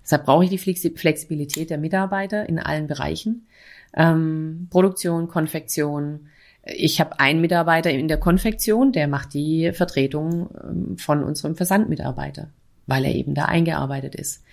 [0.04, 0.58] Deshalb brauche ich die
[0.94, 3.48] Flexibilität der Mitarbeiter in allen Bereichen.
[3.92, 6.28] Ähm, Produktion, Konfektion.
[6.62, 12.50] Ich habe einen Mitarbeiter in der Konfektion, der macht die Vertretung ähm, von unserem Versandmitarbeiter,
[12.86, 14.44] weil er eben da eingearbeitet ist.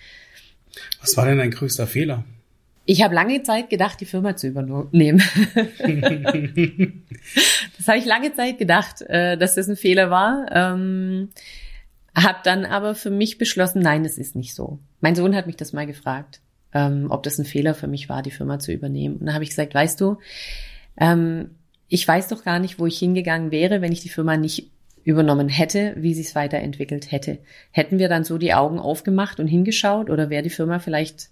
[1.00, 2.24] Was war denn dein größter Fehler?
[2.90, 5.22] Ich habe lange Zeit gedacht, die Firma zu übernehmen.
[7.76, 10.46] das habe ich lange Zeit gedacht, äh, dass das ein Fehler war.
[10.50, 11.28] Ähm,
[12.16, 14.80] hab dann aber für mich beschlossen, nein, das ist nicht so.
[15.00, 16.40] Mein Sohn hat mich das mal gefragt,
[16.74, 19.18] ähm, ob das ein Fehler für mich war, die Firma zu übernehmen.
[19.18, 20.18] Und da habe ich gesagt, weißt du,
[20.98, 21.50] ähm,
[21.86, 24.68] ich weiß doch gar nicht, wo ich hingegangen wäre, wenn ich die Firma nicht
[25.04, 27.38] übernommen hätte, wie sie es weiterentwickelt hätte.
[27.70, 31.30] Hätten wir dann so die Augen aufgemacht und hingeschaut oder wäre die Firma vielleicht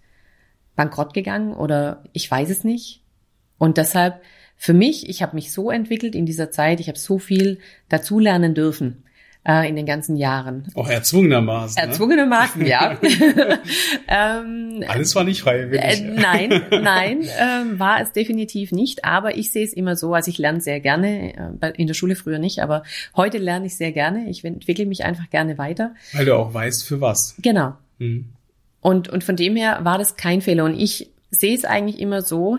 [0.79, 3.03] bankrott gegangen oder ich weiß es nicht.
[3.59, 4.23] Und deshalb
[4.57, 8.55] für mich, ich habe mich so entwickelt in dieser Zeit, ich habe so viel dazulernen
[8.55, 9.03] dürfen
[9.45, 10.69] äh, in den ganzen Jahren.
[10.77, 11.83] Auch erzwungenermaßen.
[11.83, 11.89] Ne?
[11.89, 12.69] Erzwungenermaßen, ne?
[12.69, 12.97] ja.
[14.09, 15.83] ähm, Alles war nicht freiwillig.
[15.83, 19.05] Äh, nein, nein, äh, war es definitiv nicht.
[19.05, 22.15] Aber ich sehe es immer so, also ich lerne sehr gerne, äh, in der Schule
[22.15, 22.85] früher nicht, aber
[23.17, 24.31] heute lerne ich sehr gerne.
[24.31, 25.97] Ich entwickle mich einfach gerne weiter.
[26.13, 27.35] Weil du auch weißt, für was.
[27.43, 27.75] Genau.
[27.99, 28.27] Mhm.
[28.81, 30.65] Und, und von dem her war das kein Fehler.
[30.65, 32.59] Und ich sehe es eigentlich immer so,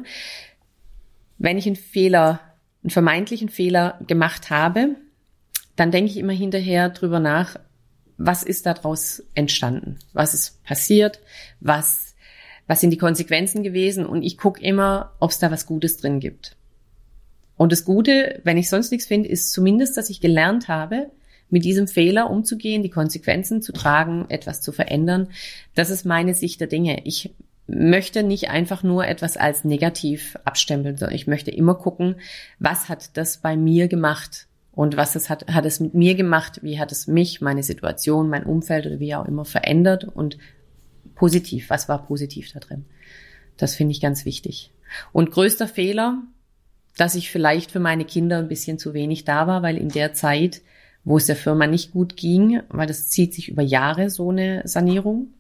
[1.38, 2.42] wenn ich einen Fehler,
[2.84, 4.96] einen vermeintlichen Fehler gemacht habe,
[5.76, 7.56] dann denke ich immer hinterher drüber nach,
[8.18, 9.98] was ist daraus entstanden?
[10.12, 11.22] Was ist passiert?
[11.62, 12.16] Was,
[12.68, 14.06] was sind die Konsequenzen gewesen?
[14.06, 16.58] Und ich gucke immer, ob es da was Gutes drin gibt.
[17.56, 21.12] Und das Gute, wenn ich sonst nichts finde, ist zumindest, dass ich gelernt habe,
[21.50, 25.30] mit diesem Fehler umzugehen, die Konsequenzen zu tragen, etwas zu verändern.
[25.76, 27.02] Das ist meine Sicht der Dinge.
[27.06, 27.34] Ich
[27.68, 32.16] möchte nicht einfach nur etwas als negativ abstempeln, sondern ich möchte immer gucken,
[32.58, 34.48] was hat das bei mir gemacht?
[34.72, 36.60] Und was es hat, hat es mit mir gemacht?
[36.64, 40.06] Wie hat es mich, meine Situation, mein Umfeld oder wie auch immer verändert?
[40.06, 40.38] Und
[41.16, 42.86] positiv, was war positiv da drin?
[43.58, 44.72] Das finde ich ganz wichtig.
[45.12, 46.24] Und größter Fehler,
[46.96, 50.14] dass ich vielleicht für meine Kinder ein bisschen zu wenig da war, weil in der
[50.14, 50.62] Zeit,
[51.04, 54.62] wo es der Firma nicht gut ging, weil das zieht sich über Jahre, so eine
[54.66, 55.34] Sanierung,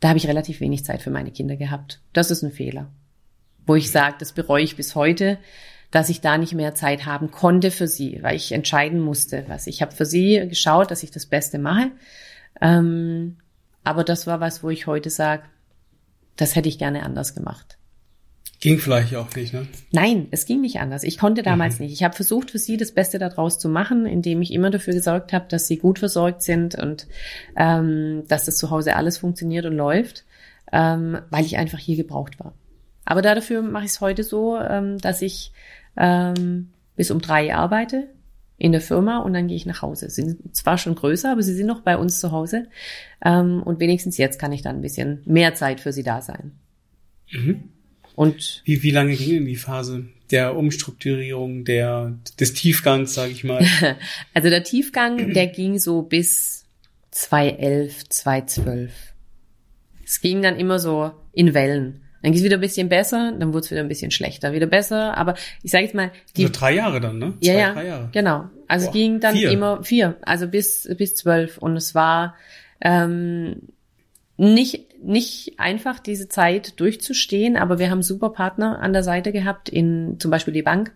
[0.00, 2.00] da habe ich relativ wenig Zeit für meine Kinder gehabt.
[2.12, 2.90] Das ist ein Fehler.
[3.66, 5.38] Wo ich sage, das bereue ich bis heute,
[5.90, 9.66] dass ich da nicht mehr Zeit haben konnte für sie, weil ich entscheiden musste, was
[9.66, 11.90] ich habe für sie geschaut, dass ich das Beste mache.
[12.60, 13.38] Ähm,
[13.82, 15.44] aber das war was, wo ich heute sage,
[16.36, 17.78] das hätte ich gerne anders gemacht.
[18.64, 19.66] Ging vielleicht auch nicht, ne?
[19.92, 21.02] Nein, es ging nicht anders.
[21.02, 21.84] Ich konnte damals mhm.
[21.84, 21.92] nicht.
[21.92, 25.34] Ich habe versucht, für sie das Beste daraus zu machen, indem ich immer dafür gesorgt
[25.34, 27.06] habe, dass sie gut versorgt sind und
[27.56, 30.24] ähm, dass das zu Hause alles funktioniert und läuft,
[30.72, 32.54] ähm, weil ich einfach hier gebraucht war.
[33.04, 35.52] Aber dafür mache ich es heute so, ähm, dass ich
[35.98, 38.08] ähm, bis um drei arbeite
[38.56, 40.08] in der Firma und dann gehe ich nach Hause.
[40.08, 42.68] Sie sind zwar schon größer, aber sie sind noch bei uns zu Hause.
[43.22, 46.52] Ähm, und wenigstens jetzt kann ich dann ein bisschen mehr Zeit für sie da sein.
[47.30, 47.73] Mhm.
[48.14, 53.44] Und wie, wie lange ging denn die Phase der Umstrukturierung, der, des Tiefgangs, sage ich
[53.44, 53.64] mal?
[54.34, 56.64] also der Tiefgang, der ging so bis
[57.10, 58.92] 2011, 2012.
[60.04, 62.00] Es ging dann immer so in Wellen.
[62.22, 64.66] Dann geht es wieder ein bisschen besser, dann wurde es wieder ein bisschen schlechter, wieder
[64.66, 65.14] besser.
[65.18, 67.34] Aber ich sage jetzt mal, die also drei Jahre dann, ne?
[67.40, 68.08] Ja, Zwei, ja, drei Jahre.
[68.12, 68.44] genau.
[68.66, 69.50] Also Boah, es ging dann vier.
[69.50, 72.34] immer vier, also bis bis zwölf und es war
[72.80, 73.56] ähm,
[74.38, 79.68] nicht nicht einfach diese Zeit durchzustehen, aber wir haben super Partner an der Seite gehabt,
[79.68, 80.92] in zum Beispiel die Bank,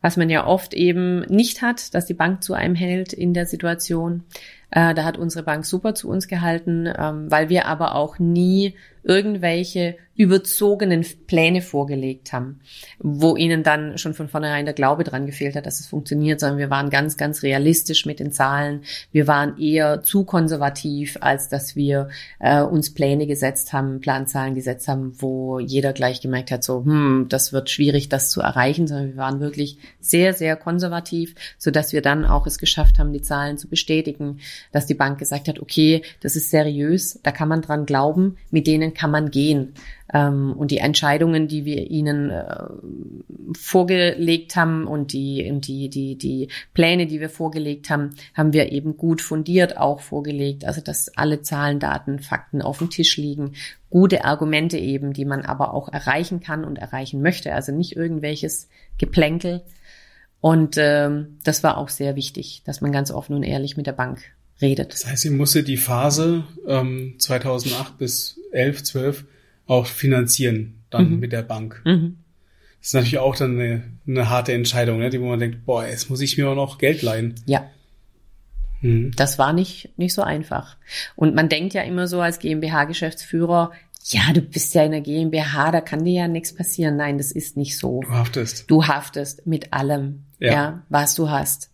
[0.00, 3.46] was man ja oft eben nicht hat, dass die Bank zu einem hält in der
[3.46, 4.24] Situation.
[4.70, 8.74] Äh, da hat unsere Bank super zu uns gehalten, ähm, weil wir aber auch nie
[9.08, 12.58] irgendwelche überzogenen Pläne vorgelegt haben,
[12.98, 16.58] wo ihnen dann schon von vornherein der Glaube dran gefehlt hat, dass es funktioniert, sondern
[16.58, 18.82] wir waren ganz, ganz realistisch mit den Zahlen.
[19.12, 22.08] Wir waren eher zu konservativ, als dass wir
[22.40, 27.26] äh, uns Pläne gesetzt haben, Planzahlen gesetzt haben, wo jeder gleich gemerkt hat, so, hm,
[27.28, 31.92] das wird schwierig, das zu erreichen, sondern wir waren wirklich sehr, sehr konservativ, so dass
[31.92, 34.40] wir dann auch es geschafft haben, die Zahlen zu bestätigen,
[34.72, 38.66] dass die Bank gesagt hat, okay, das ist seriös, da kann man dran glauben, mit
[38.66, 39.74] denen kann man gehen.
[40.12, 42.64] Ähm, und die Entscheidungen, die wir ihnen äh,
[43.56, 48.72] vorgelegt haben und die, und die, die, die Pläne, die wir vorgelegt haben, haben wir
[48.72, 50.64] eben gut fundiert auch vorgelegt.
[50.64, 53.52] Also, dass alle Zahlen, Daten, Fakten auf dem Tisch liegen.
[53.88, 57.54] Gute Argumente eben, die man aber auch erreichen kann und erreichen möchte.
[57.54, 59.62] Also nicht irgendwelches Geplänkel.
[60.40, 63.92] Und ähm, das war auch sehr wichtig, dass man ganz offen und ehrlich mit der
[63.92, 64.22] Bank
[64.60, 64.92] redet.
[64.92, 69.24] Das heißt, sie musste die Phase ähm, 2008 bis 11, 12
[69.66, 71.20] auch finanzieren, dann mhm.
[71.20, 71.82] mit der Bank.
[71.84, 72.18] Mhm.
[72.80, 75.86] Das ist natürlich auch dann eine, eine harte Entscheidung, ne, die wo man denkt, boah,
[75.86, 77.34] jetzt muss ich mir auch noch Geld leihen.
[77.46, 77.68] Ja.
[78.80, 79.12] Mhm.
[79.16, 80.76] Das war nicht, nicht so einfach.
[81.16, 83.72] Und man denkt ja immer so als GmbH-Geschäftsführer,
[84.04, 86.96] ja, du bist ja in der GmbH, da kann dir ja nichts passieren.
[86.96, 88.00] Nein, das ist nicht so.
[88.00, 88.70] Du haftest.
[88.70, 91.70] Du haftest mit allem, ja, ja was du hast.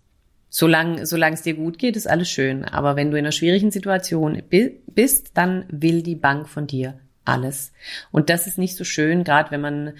[0.56, 2.64] Solange, solange es dir gut geht, ist alles schön.
[2.64, 7.72] Aber wenn du in einer schwierigen Situation bist, dann will die Bank von dir alles.
[8.12, 9.94] Und das ist nicht so schön, gerade wenn man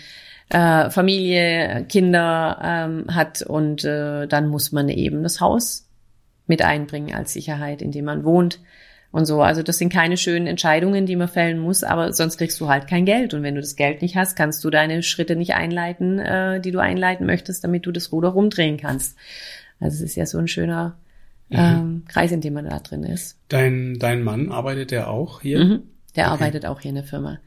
[0.50, 5.88] äh, Familie, Kinder ähm, hat und äh, dann muss man eben das Haus
[6.46, 8.60] mit einbringen als Sicherheit, in dem man wohnt
[9.10, 9.42] und so.
[9.42, 12.86] Also das sind keine schönen Entscheidungen, die man fällen muss, aber sonst kriegst du halt
[12.86, 13.34] kein Geld.
[13.34, 16.70] Und wenn du das Geld nicht hast, kannst du deine Schritte nicht einleiten, äh, die
[16.70, 19.18] du einleiten möchtest, damit du das Ruder rumdrehen kannst.
[19.84, 20.96] Also es ist ja so ein schöner
[21.50, 21.58] mhm.
[21.58, 23.36] ähm, Kreis, in dem man da drin ist.
[23.48, 25.62] Dein, dein Mann arbeitet der auch hier?
[25.62, 25.82] Mhm.
[26.16, 26.32] Der okay.
[26.32, 27.38] arbeitet auch hier in der Firma.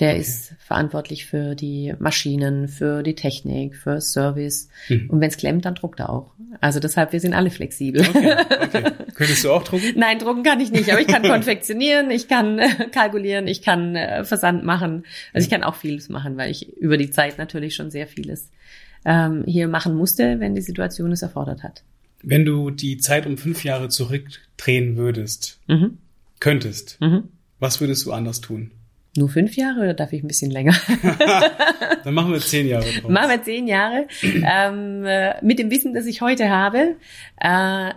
[0.00, 0.20] Der okay.
[0.20, 4.70] ist verantwortlich für die Maschinen, für die Technik, für Service.
[4.88, 5.10] Mhm.
[5.10, 6.32] Und wenn es klemmt, dann druckt er auch.
[6.62, 8.00] Also deshalb, wir sind alle flexibel.
[8.08, 8.92] Okay, okay.
[9.14, 9.92] Könntest du auch drucken?
[9.96, 13.96] Nein, drucken kann ich nicht, aber ich kann konfektionieren, ich kann äh, kalkulieren, ich kann
[13.96, 15.04] äh, Versand machen.
[15.34, 18.50] Also ich kann auch vieles machen, weil ich über die Zeit natürlich schon sehr vieles
[19.04, 21.82] ähm, hier machen musste, wenn die Situation es erfordert hat.
[22.22, 25.98] Wenn du die Zeit um fünf Jahre zurückdrehen würdest, mhm.
[26.40, 27.24] könntest, mhm.
[27.58, 28.70] was würdest du anders tun?
[29.16, 30.74] Nur fünf Jahre oder darf ich ein bisschen länger?
[32.04, 33.10] Dann machen wir zehn Jahre draus.
[33.10, 34.06] Machen wir zehn Jahre.
[34.22, 36.96] ähm, äh, mit dem Wissen, das ich heute habe.
[37.38, 37.90] Äh,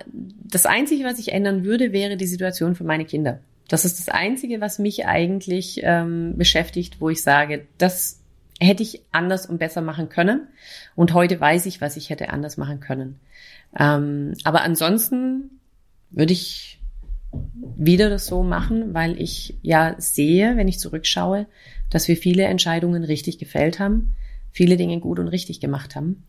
[0.44, 3.40] das Einzige, was ich ändern würde, wäre die Situation für meine Kinder.
[3.70, 8.22] Das ist das Einzige, was mich eigentlich ähm, beschäftigt, wo ich sage, das
[8.60, 10.48] hätte ich anders und besser machen können.
[10.96, 13.20] Und heute weiß ich, was ich hätte anders machen können.
[13.78, 15.60] Ähm, aber ansonsten
[16.10, 16.80] würde ich
[17.78, 21.48] wieder das so machen, weil ich ja sehe, wenn ich zurückschaue,
[21.90, 24.16] dass wir viele Entscheidungen richtig gefällt haben,
[24.52, 26.24] viele Dinge gut und richtig gemacht haben.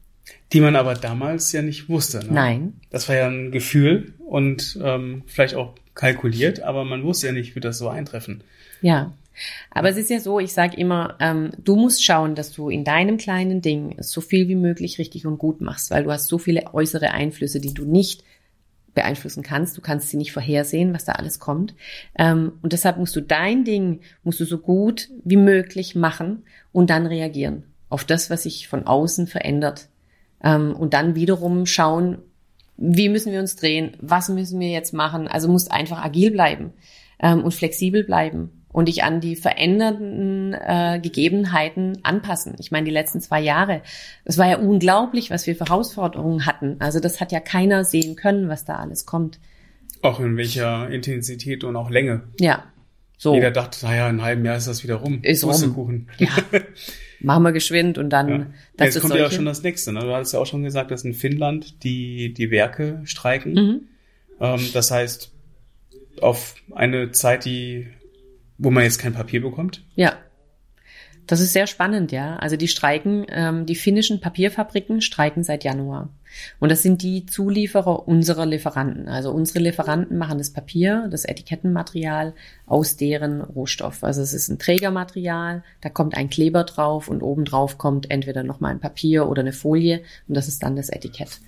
[0.52, 2.18] Die man aber damals ja nicht wusste.
[2.18, 2.32] Ne?
[2.32, 2.72] Nein.
[2.90, 7.54] Das war ja ein Gefühl und ähm, vielleicht auch kalkuliert, aber man wusste ja nicht,
[7.54, 8.42] wie das so eintreffen.
[8.82, 9.12] Ja.
[9.70, 12.84] Aber es ist ja so, ich sage immer, ähm, du musst schauen, dass du in
[12.84, 16.38] deinem kleinen Ding so viel wie möglich richtig und gut machst, weil du hast so
[16.38, 18.24] viele äußere Einflüsse, die du nicht
[18.94, 19.76] beeinflussen kannst.
[19.76, 21.74] Du kannst sie nicht vorhersehen, was da alles kommt.
[22.18, 26.90] Ähm, und deshalb musst du dein Ding, musst du so gut wie möglich machen und
[26.90, 29.88] dann reagieren auf das, was sich von außen verändert.
[30.42, 32.18] Ähm, und dann wiederum schauen,
[32.76, 35.28] wie müssen wir uns drehen, was müssen wir jetzt machen.
[35.28, 36.72] Also musst einfach agil bleiben
[37.20, 42.56] ähm, und flexibel bleiben und dich an die verändernden äh, Gegebenheiten anpassen.
[42.58, 43.80] Ich meine, die letzten zwei Jahre,
[44.26, 46.76] es war ja unglaublich, was wir für Herausforderungen hatten.
[46.78, 49.40] Also das hat ja keiner sehen können, was da alles kommt.
[50.02, 52.24] Auch in welcher Intensität und auch Länge.
[52.38, 52.64] Ja.
[53.16, 53.32] So.
[53.32, 55.20] Jeder dachte, naja, in einem halben Jahr ist das wieder rum.
[55.22, 56.08] Ist rum.
[56.18, 56.28] Ja.
[57.20, 58.28] Machen wir geschwind und dann.
[58.28, 58.46] Ja.
[58.76, 59.22] Das Jetzt kommt solche.
[59.22, 59.94] ja auch schon das nächste.
[59.94, 60.00] Ne?
[60.00, 63.54] Du hattest ja auch schon gesagt, dass in Finnland die, die Werke streiken.
[63.54, 63.80] Mhm.
[64.38, 65.32] Ähm, das heißt,
[66.20, 67.86] auf eine Zeit, die
[68.58, 69.82] wo man jetzt kein Papier bekommt?
[69.94, 70.16] Ja.
[71.26, 72.36] Das ist sehr spannend, ja.
[72.36, 76.08] Also die streiken, ähm, die finnischen Papierfabriken streiken seit Januar.
[76.60, 79.08] Und das sind die Zulieferer unserer Lieferanten.
[79.08, 82.34] Also unsere Lieferanten machen das Papier, das Etikettenmaterial
[82.66, 84.04] aus deren Rohstoff.
[84.04, 88.72] Also es ist ein Trägermaterial, da kommt ein Kleber drauf und obendrauf kommt entweder nochmal
[88.72, 91.40] ein Papier oder eine Folie und das ist dann das Etikett.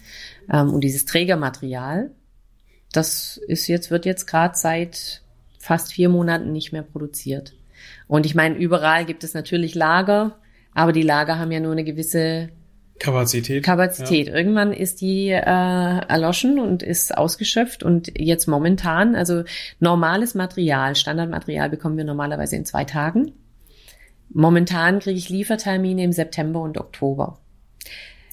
[0.53, 2.11] Ähm, und dieses Trägermaterial,
[2.92, 5.23] das ist jetzt, wird jetzt gerade seit
[5.68, 7.52] fast vier Monaten nicht mehr produziert.
[8.07, 10.38] Und ich meine, überall gibt es natürlich Lager,
[10.72, 12.48] aber die Lager haben ja nur eine gewisse
[12.98, 13.62] Kapazität.
[13.64, 14.28] Kapazität.
[14.28, 14.35] Ja.
[14.35, 19.44] Irgendwann ist die äh, erloschen und ist ausgeschöpft und jetzt momentan, also
[19.78, 23.33] normales Material, Standardmaterial bekommen wir normalerweise in zwei Tagen.
[24.31, 27.38] Momentan kriege ich Liefertermine im September und Oktober.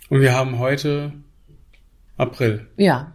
[0.09, 1.11] Und wir haben heute
[2.15, 2.67] April.
[2.77, 3.14] Ja,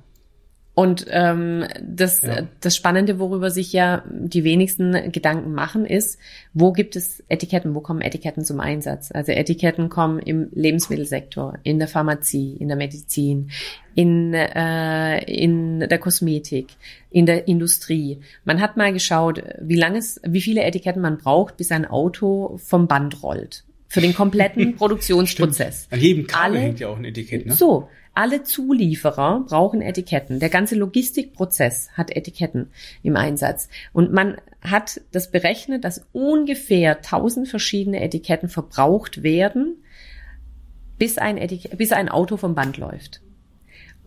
[0.80, 2.48] und ähm, das, ja.
[2.60, 6.18] das Spannende, worüber sich ja die wenigsten Gedanken machen, ist,
[6.54, 9.12] wo gibt es Etiketten, wo kommen Etiketten zum Einsatz?
[9.12, 13.50] Also Etiketten kommen im Lebensmittelsektor, in der Pharmazie, in der Medizin,
[13.94, 16.68] in, äh, in der Kosmetik,
[17.10, 18.22] in der Industrie.
[18.46, 22.56] Man hat mal geschaut, wie lange es, wie viele Etiketten man braucht, bis ein Auto
[22.56, 23.64] vom Band rollt.
[23.86, 25.88] Für den kompletten Produktionsprozess.
[25.90, 27.52] An jedem Kabel Alle, hängt ja auch ein Etikett, ne?
[27.52, 27.90] So.
[28.20, 30.40] Alle Zulieferer brauchen Etiketten.
[30.40, 32.70] Der ganze Logistikprozess hat Etiketten
[33.02, 33.70] im Einsatz.
[33.94, 39.83] Und man hat das berechnet, dass ungefähr tausend verschiedene Etiketten verbraucht werden,
[40.98, 43.22] bis ein, Etik bis ein Auto vom Band läuft.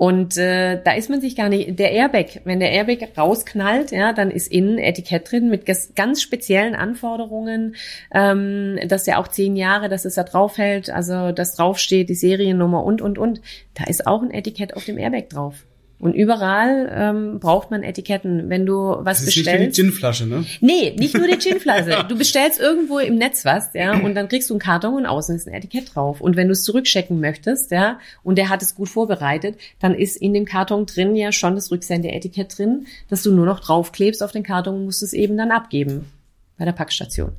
[0.04, 4.12] Und äh, da ist man sich gar nicht, der Airbag, wenn der Airbag rausknallt, ja,
[4.12, 7.78] dann ist innen Etikett drin mit ganz speziellen Anforderungen,
[8.13, 12.84] ähm, dass der auch zehn Jahre, dass es da draufhält, also dass draufsteht, die Seriennummer
[12.84, 13.39] und, und, und.
[13.76, 15.63] Da ist auch ein Etikett auf dem Airbag drauf.
[16.04, 18.50] Und überall ähm, braucht man Etiketten.
[18.50, 19.48] Wenn du was das ist bestellst.
[19.48, 20.44] Nicht nur die Ginflasche, ne?
[20.60, 22.06] Nee, nicht nur die Ginflasche.
[22.10, 25.34] du bestellst irgendwo im Netz was, ja, und dann kriegst du einen Karton und außen
[25.34, 26.20] ist ein Etikett drauf.
[26.20, 30.18] Und wenn du es zurückchecken möchtest, ja, und der hat es gut vorbereitet, dann ist
[30.18, 34.34] in dem Karton drin ja schon das Rücksende-Etikett drin, dass du nur noch draufklebst auf
[34.34, 36.12] den Karton und musst es eben dann abgeben.
[36.58, 37.32] bei der Packstation.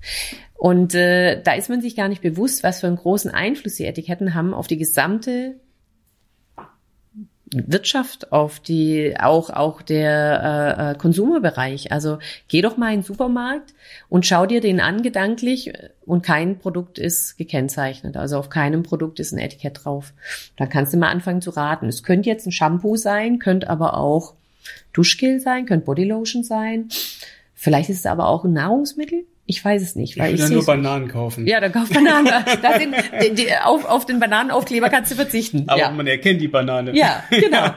[0.54, 3.84] Und äh, da ist man sich gar nicht bewusst, was für einen großen Einfluss die
[3.84, 5.56] Etiketten haben auf die gesamte
[7.66, 11.92] Wirtschaft, auf die auch auch der äh, äh, Konsumerbereich.
[11.92, 13.74] Also geh doch mal in den Supermarkt
[14.08, 15.72] und schau dir den an gedanklich
[16.06, 18.16] und kein Produkt ist gekennzeichnet.
[18.16, 20.12] Also auf keinem Produkt ist ein Etikett drauf.
[20.56, 21.88] Dann kannst du mal anfangen zu raten.
[21.88, 24.34] Es könnte jetzt ein Shampoo sein, könnte aber auch
[24.92, 26.88] Duschgel sein, könnte Bodylotion sein.
[27.54, 29.24] Vielleicht ist es aber auch ein Nahrungsmittel.
[29.46, 30.18] Ich weiß es nicht.
[30.18, 31.46] Weil ich will ich nur Bananen kaufen.
[31.46, 32.26] Ja, dann kauf Bananen.
[32.62, 35.64] das sind, die, die, auf, auf den Bananenaufkleber kannst du verzichten.
[35.66, 35.90] Aber ja.
[35.90, 36.96] man erkennt die Banane.
[36.96, 37.70] Ja, genau.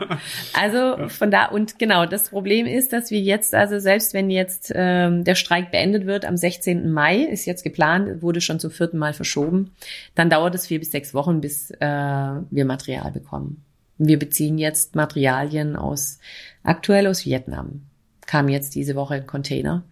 [0.54, 4.72] Also von da und genau, das Problem ist, dass wir jetzt, also selbst wenn jetzt
[4.74, 6.90] ähm, der Streik beendet wird am 16.
[6.90, 9.72] Mai, ist jetzt geplant, wurde schon zum vierten Mal verschoben,
[10.16, 13.66] dann dauert es vier bis sechs Wochen, bis äh, wir Material bekommen.
[13.98, 16.20] Wir beziehen jetzt Materialien aus
[16.64, 17.82] aktuell aus Vietnam.
[18.26, 19.84] Kam jetzt diese Woche ein Container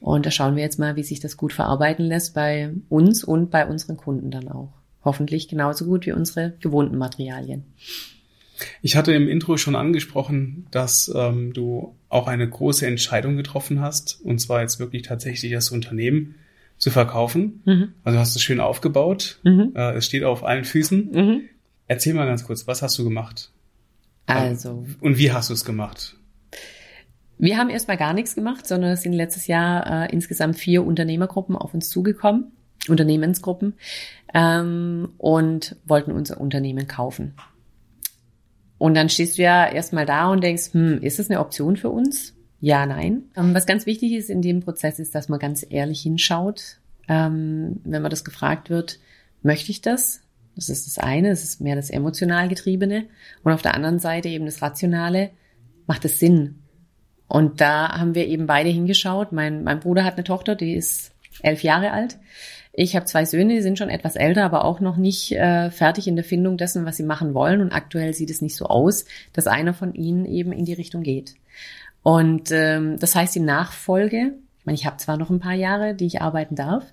[0.00, 3.50] und da schauen wir jetzt mal, wie sich das gut verarbeiten lässt bei uns und
[3.50, 4.72] bei unseren Kunden dann auch.
[5.04, 7.64] Hoffentlich genauso gut wie unsere gewohnten Materialien.
[8.82, 14.20] Ich hatte im Intro schon angesprochen, dass ähm, du auch eine große Entscheidung getroffen hast,
[14.22, 16.34] und zwar jetzt wirklich tatsächlich das Unternehmen
[16.76, 17.62] zu verkaufen.
[17.64, 17.88] Mhm.
[18.04, 19.38] Also hast du es schön aufgebaut.
[19.44, 19.72] Mhm.
[19.74, 21.10] Äh, es steht auf allen Füßen.
[21.12, 21.40] Mhm.
[21.86, 23.50] Erzähl mal ganz kurz, was hast du gemacht?
[24.26, 24.86] Also.
[25.00, 26.16] Und wie hast du es gemacht?
[27.40, 31.56] Wir haben erstmal gar nichts gemacht, sondern es sind letztes Jahr äh, insgesamt vier Unternehmergruppen
[31.56, 32.52] auf uns zugekommen,
[32.86, 33.74] Unternehmensgruppen,
[34.34, 37.34] ähm, und wollten unser Unternehmen kaufen.
[38.76, 41.88] Und dann stehst du ja erstmal da und denkst, hm, ist das eine Option für
[41.88, 42.34] uns?
[42.60, 43.22] Ja, nein.
[43.34, 46.76] Ähm, was ganz wichtig ist in dem Prozess ist, dass man ganz ehrlich hinschaut,
[47.08, 48.98] ähm, wenn man das gefragt wird,
[49.42, 50.20] möchte ich das?
[50.56, 53.06] Das ist das eine, das ist mehr das emotional getriebene.
[53.42, 55.30] Und auf der anderen Seite eben das Rationale.
[55.86, 56.59] Macht es Sinn?
[57.30, 59.30] Und da haben wir eben beide hingeschaut.
[59.30, 61.12] Mein, mein Bruder hat eine Tochter, die ist
[61.42, 62.18] elf Jahre alt.
[62.72, 66.08] Ich habe zwei Söhne, die sind schon etwas älter, aber auch noch nicht äh, fertig
[66.08, 67.60] in der Findung dessen, was sie machen wollen.
[67.60, 71.04] Und aktuell sieht es nicht so aus, dass einer von ihnen eben in die Richtung
[71.04, 71.36] geht.
[72.02, 75.94] Und ähm, das heißt, die Nachfolge, ich meine, ich habe zwar noch ein paar Jahre,
[75.94, 76.84] die ich arbeiten darf,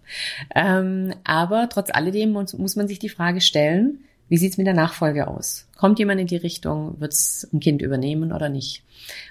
[0.53, 4.75] ähm, aber trotz alledem muss, muss man sich die Frage stellen, wie sieht's mit der
[4.75, 5.66] Nachfolge aus?
[5.77, 8.83] Kommt jemand in die Richtung, wird's ein Kind übernehmen oder nicht?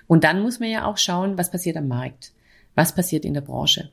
[0.06, 2.32] Und dann muss man ja auch schauen, was passiert am Markt,
[2.74, 3.90] was passiert in der Branche.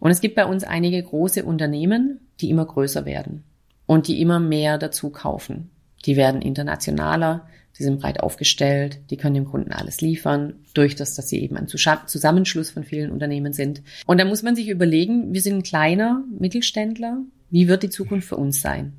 [0.00, 3.44] Und es gibt bei uns einige große Unternehmen, die immer größer werden
[3.86, 5.70] und die immer mehr dazu kaufen.
[6.06, 7.46] Die werden internationaler,
[7.78, 11.56] die sind breit aufgestellt, die können dem Kunden alles liefern, durch das, dass sie eben
[11.56, 13.82] ein Zusammenschluss von vielen Unternehmen sind.
[14.06, 17.18] Und da muss man sich überlegen, wir sind ein kleiner Mittelständler,
[17.50, 18.94] wie wird die Zukunft für uns sein?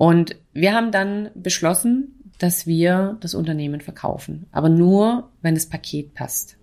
[0.00, 4.46] Und wir haben dann beschlossen, dass wir das Unternehmen verkaufen.
[4.50, 6.56] Aber nur, wenn das Paket passt.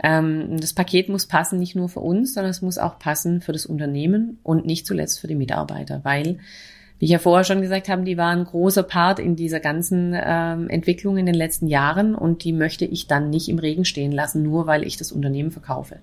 [0.00, 3.50] Ähm, das Paket muss passen nicht nur für uns, sondern es muss auch passen für
[3.50, 6.38] das Unternehmen und nicht zuletzt für die Mitarbeiter, weil
[7.00, 10.14] wie ich ja vorher schon gesagt habe, die waren ein großer Part in dieser ganzen
[10.14, 14.12] ähm, Entwicklung in den letzten Jahren und die möchte ich dann nicht im Regen stehen
[14.12, 15.98] lassen, nur weil ich das Unternehmen verkaufe.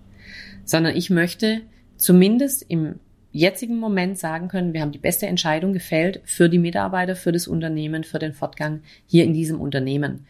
[0.66, 1.62] Sondern ich möchte
[1.96, 2.96] zumindest im
[3.32, 7.48] jetzigen Moment sagen können, wir haben die beste Entscheidung gefällt für die Mitarbeiter, für das
[7.48, 10.26] Unternehmen, für den Fortgang hier in diesem Unternehmen.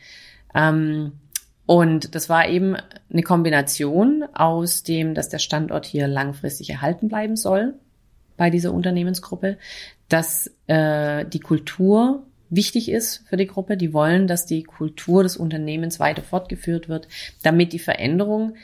[0.54, 1.14] Ähm,
[1.66, 2.76] und das war eben
[3.12, 7.76] eine Kombination aus dem, dass der Standort hier langfristig erhalten bleiben soll
[8.38, 9.58] bei dieser Unternehmensgruppe,
[10.10, 13.78] dass äh, die Kultur wichtig ist für die Gruppe.
[13.78, 17.08] Die wollen, dass die Kultur des Unternehmens weiter fortgeführt wird,
[17.44, 18.56] damit die Veränderung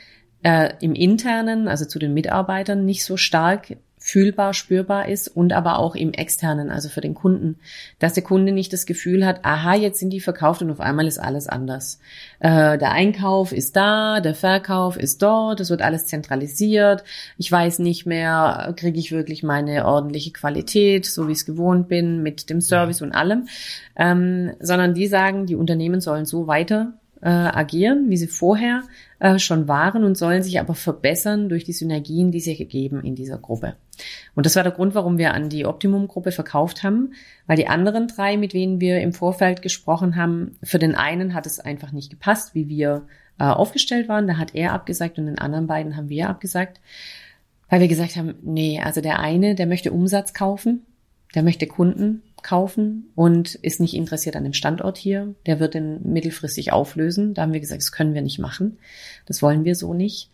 [0.42, 3.76] äh, im internen, also zu den Mitarbeitern, nicht so stark
[4.08, 7.58] fühlbar, spürbar ist und aber auch im externen, also für den Kunden,
[7.98, 11.06] dass der Kunde nicht das Gefühl hat, aha, jetzt sind die verkauft und auf einmal
[11.06, 12.00] ist alles anders.
[12.40, 17.04] Äh, der Einkauf ist da, der Verkauf ist dort, es wird alles zentralisiert.
[17.36, 21.88] Ich weiß nicht mehr, kriege ich wirklich meine ordentliche Qualität, so wie ich es gewohnt
[21.88, 23.46] bin, mit dem Service und allem,
[23.94, 28.82] ähm, sondern die sagen, die Unternehmen sollen so weiter äh, agieren, wie sie vorher
[29.18, 33.14] äh, schon waren und sollen sich aber verbessern durch die Synergien, die sich ergeben in
[33.14, 33.74] dieser Gruppe.
[34.34, 37.12] Und das war der Grund, warum wir an die Optimum-Gruppe verkauft haben,
[37.46, 41.46] weil die anderen drei, mit denen wir im Vorfeld gesprochen haben, für den einen hat
[41.46, 43.06] es einfach nicht gepasst, wie wir
[43.38, 44.28] äh, aufgestellt waren.
[44.28, 46.80] Da hat er abgesagt und den anderen beiden haben wir abgesagt,
[47.68, 50.86] weil wir gesagt haben, nee, also der eine, der möchte Umsatz kaufen,
[51.34, 55.34] der möchte Kunden kaufen und ist nicht interessiert an dem Standort hier.
[55.46, 57.34] Der wird den mittelfristig auflösen.
[57.34, 58.78] Da haben wir gesagt, das können wir nicht machen.
[59.26, 60.30] Das wollen wir so nicht.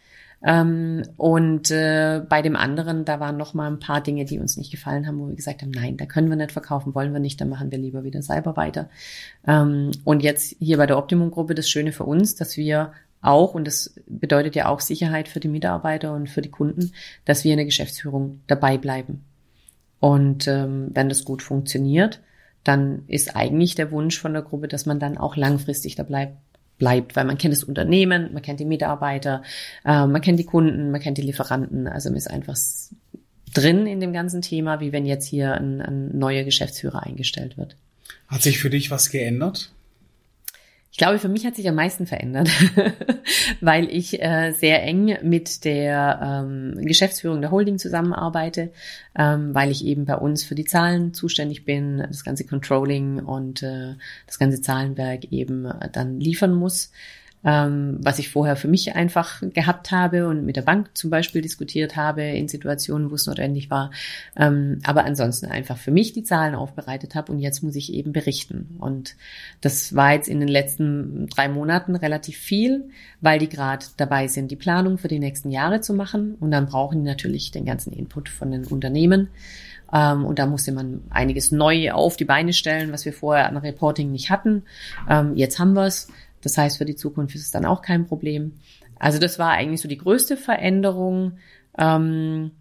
[0.47, 4.59] Ähm, und äh, bei dem anderen, da waren noch mal ein paar Dinge, die uns
[4.59, 7.21] nicht gefallen haben, wo wir gesagt haben, nein, da können wir nicht verkaufen, wollen wir
[7.21, 8.91] nicht, dann machen wir lieber wieder selber weiter.
[9.47, 12.93] Ähm, und jetzt hier bei der Optimum-Gruppe das Schöne für uns, dass wir
[13.23, 16.93] auch, und das bedeutet ja auch Sicherheit für die Mitarbeiter und für die Kunden,
[17.25, 19.25] dass wir in der Geschäftsführung dabei bleiben.
[20.05, 22.21] Und ähm, wenn das gut funktioniert,
[22.63, 26.37] dann ist eigentlich der Wunsch von der Gruppe, dass man dann auch langfristig da bleibt,
[26.77, 29.43] bleibt, weil man kennt das Unternehmen, man kennt die Mitarbeiter,
[29.83, 31.89] äh, man kennt die Kunden, man kennt die Lieferanten.
[31.89, 32.59] Also man ist einfach
[33.55, 37.75] drin in dem ganzen Thema, wie wenn jetzt hier ein, ein neuer Geschäftsführer eingestellt wird.
[38.29, 39.73] Hat sich für dich was geändert?
[40.95, 42.49] Ich glaube, für mich hat sich am meisten verändert,
[43.61, 48.71] weil ich äh, sehr eng mit der ähm, Geschäftsführung der Holding zusammenarbeite,
[49.19, 53.65] ähm, weil ich eben bei uns für die Zahlen zuständig bin, das ganze Controlling und
[53.65, 53.95] äh,
[54.29, 56.93] das ganze Zahlenwerk eben äh, dann liefern muss
[57.45, 61.43] ähm, was ich vorher für mich einfach gehabt habe und mit der Bank zum Beispiel
[61.43, 63.91] diskutiert habe in Situationen, wo es notwendig war.
[64.37, 68.13] Ähm, aber ansonsten einfach für mich die Zahlen aufbereitet habe und jetzt muss ich eben
[68.13, 68.77] berichten.
[68.79, 69.17] Und
[69.61, 72.89] das war jetzt in den letzten drei Monaten relativ viel,
[73.21, 76.37] weil die gerade dabei sind, die Planung für die nächsten Jahre zu machen.
[76.41, 79.29] Und dann brauchen die natürlich den ganzen Input von den Unternehmen.
[79.93, 83.57] Ähm, und da musste man einiges neu auf die Beine stellen, was wir vorher an
[83.57, 84.65] Reporting nicht hatten.
[85.09, 86.09] Ähm, jetzt haben wir es.
[86.45, 88.53] Das heißt, für die Zukunft ist es dann auch kein Problem.
[88.99, 91.39] Also das war eigentlich so die größte Veränderung.
[91.77, 92.53] Ähm,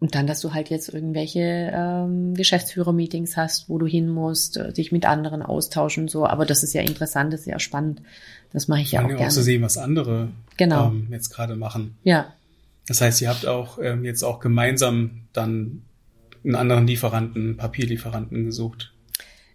[0.00, 4.72] und dann, dass du halt jetzt irgendwelche ähm, Geschäftsführer-Meetings hast, wo du hin musst, äh,
[4.72, 6.24] dich mit anderen austauschen und so.
[6.24, 8.02] Aber das ist ja interessant, das ist ja spannend.
[8.52, 9.26] Das mache ich ja auch gerne.
[9.26, 10.88] auch zu sehen, was andere genau.
[10.88, 11.96] ähm, jetzt gerade machen.
[12.04, 12.32] Ja.
[12.86, 15.82] Das heißt, ihr habt auch ähm, jetzt auch gemeinsam dann
[16.44, 18.94] einen anderen Lieferanten, Papierlieferanten gesucht.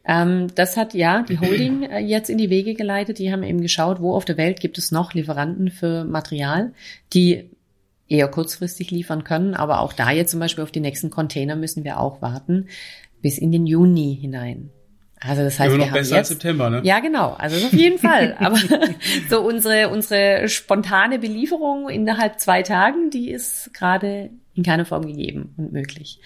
[0.05, 3.19] Ähm, das hat ja die Holding äh, jetzt in die Wege geleitet.
[3.19, 6.73] Die haben eben geschaut, wo auf der Welt gibt es noch Lieferanten für Material,
[7.13, 7.49] die
[8.07, 9.53] eher kurzfristig liefern können.
[9.53, 12.67] Aber auch da jetzt zum Beispiel auf die nächsten Container müssen wir auch warten
[13.21, 14.69] bis in den Juni hinein.
[15.27, 16.81] Also das heißt, Immer noch besser jetzt, als September, ne?
[16.83, 17.33] Ja, genau.
[17.33, 18.35] Also auf jeden Fall.
[18.39, 18.57] Aber
[19.29, 25.53] so unsere unsere spontane Belieferung innerhalb zwei Tagen, die ist gerade in keiner Form gegeben
[25.57, 26.19] und möglich.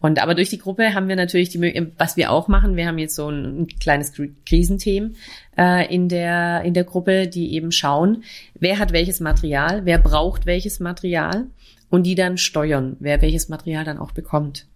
[0.00, 2.86] Und aber durch die Gruppe haben wir natürlich die Möglichkeit, was wir auch machen, wir
[2.86, 4.12] haben jetzt so ein, ein kleines
[4.46, 5.14] Krisenteam
[5.58, 8.24] äh, in der in der Gruppe, die eben schauen,
[8.54, 11.46] wer hat welches Material, wer braucht welches Material
[11.90, 14.66] und die dann steuern, wer welches Material dann auch bekommt,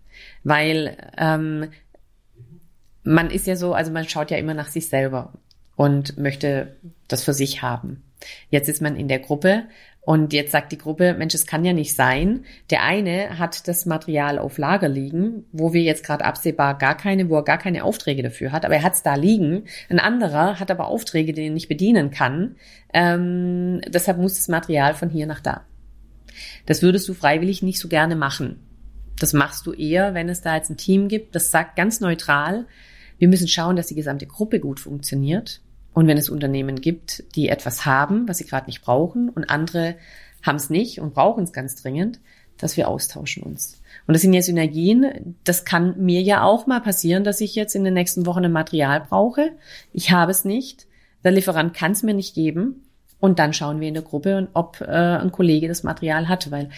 [0.44, 1.68] weil ähm,
[3.05, 5.32] man ist ja so, also man schaut ja immer nach sich selber
[5.76, 6.76] und möchte
[7.09, 8.03] das für sich haben.
[8.51, 9.64] Jetzt ist man in der Gruppe
[10.03, 12.44] und jetzt sagt die Gruppe, Mensch, es kann ja nicht sein.
[12.70, 17.28] Der eine hat das Material auf Lager liegen, wo wir jetzt gerade absehbar gar keine,
[17.28, 19.64] wo er gar keine Aufträge dafür hat, aber er hat es da liegen.
[19.88, 22.57] Ein anderer hat aber Aufträge, die er nicht bedienen kann.
[22.92, 25.64] Ähm, deshalb muss das Material von hier nach da.
[26.66, 28.61] Das würdest du freiwillig nicht so gerne machen.
[29.18, 32.66] Das machst du eher, wenn es da jetzt ein Team gibt, das sagt ganz neutral,
[33.20, 35.60] wir müssen schauen, dass die gesamte Gruppe gut funktioniert.
[35.92, 39.96] Und wenn es Unternehmen gibt, die etwas haben, was sie gerade nicht brauchen, und andere
[40.42, 42.18] haben es nicht und brauchen es ganz dringend,
[42.56, 43.80] dass wir austauschen uns.
[44.06, 45.36] Und das sind ja Synergien.
[45.44, 48.52] Das kann mir ja auch mal passieren, dass ich jetzt in den nächsten Wochen ein
[48.52, 49.52] Material brauche.
[49.92, 50.86] Ich habe es nicht.
[51.22, 52.86] Der Lieferant kann es mir nicht geben.
[53.18, 56.70] Und dann schauen wir in der Gruppe, ob äh, ein Kollege das Material hat, weil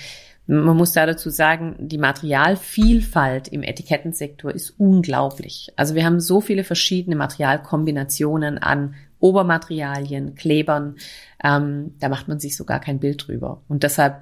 [0.52, 5.72] man muss da dazu sagen, die Materialvielfalt im Etikettensektor ist unglaublich.
[5.76, 10.96] Also wir haben so viele verschiedene Materialkombinationen an Obermaterialien, Klebern,
[11.42, 13.62] ähm, da macht man sich sogar kein Bild drüber.
[13.68, 14.20] Und deshalb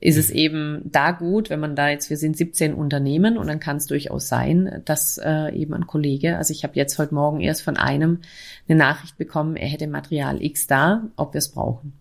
[0.00, 3.60] ist es eben da gut, wenn man da jetzt, wir sind 17 Unternehmen und dann
[3.60, 7.40] kann es durchaus sein, dass äh, eben ein Kollege, also ich habe jetzt heute Morgen
[7.40, 8.20] erst von einem
[8.68, 11.99] eine Nachricht bekommen, er hätte Material X da, ob wir es brauchen.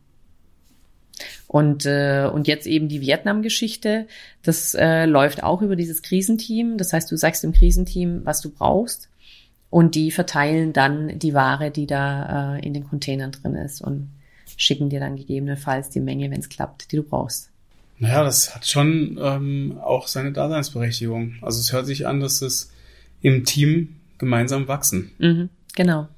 [1.50, 4.06] Und, äh, und jetzt eben die Vietnam-Geschichte,
[4.44, 6.78] das äh, läuft auch über dieses Krisenteam.
[6.78, 9.10] Das heißt, du sagst dem Krisenteam, was du brauchst.
[9.72, 14.12] Und die verteilen dann die Ware, die da äh, in den Containern drin ist und
[14.58, 17.50] schicken dir dann gegebenenfalls die Menge, wenn es klappt, die du brauchst.
[17.98, 21.34] Naja, das hat schon ähm, auch seine Daseinsberechtigung.
[21.42, 22.72] Also es hört sich an, dass es
[23.24, 25.10] im Team gemeinsam wachsen.
[25.18, 26.10] Mhm, genau.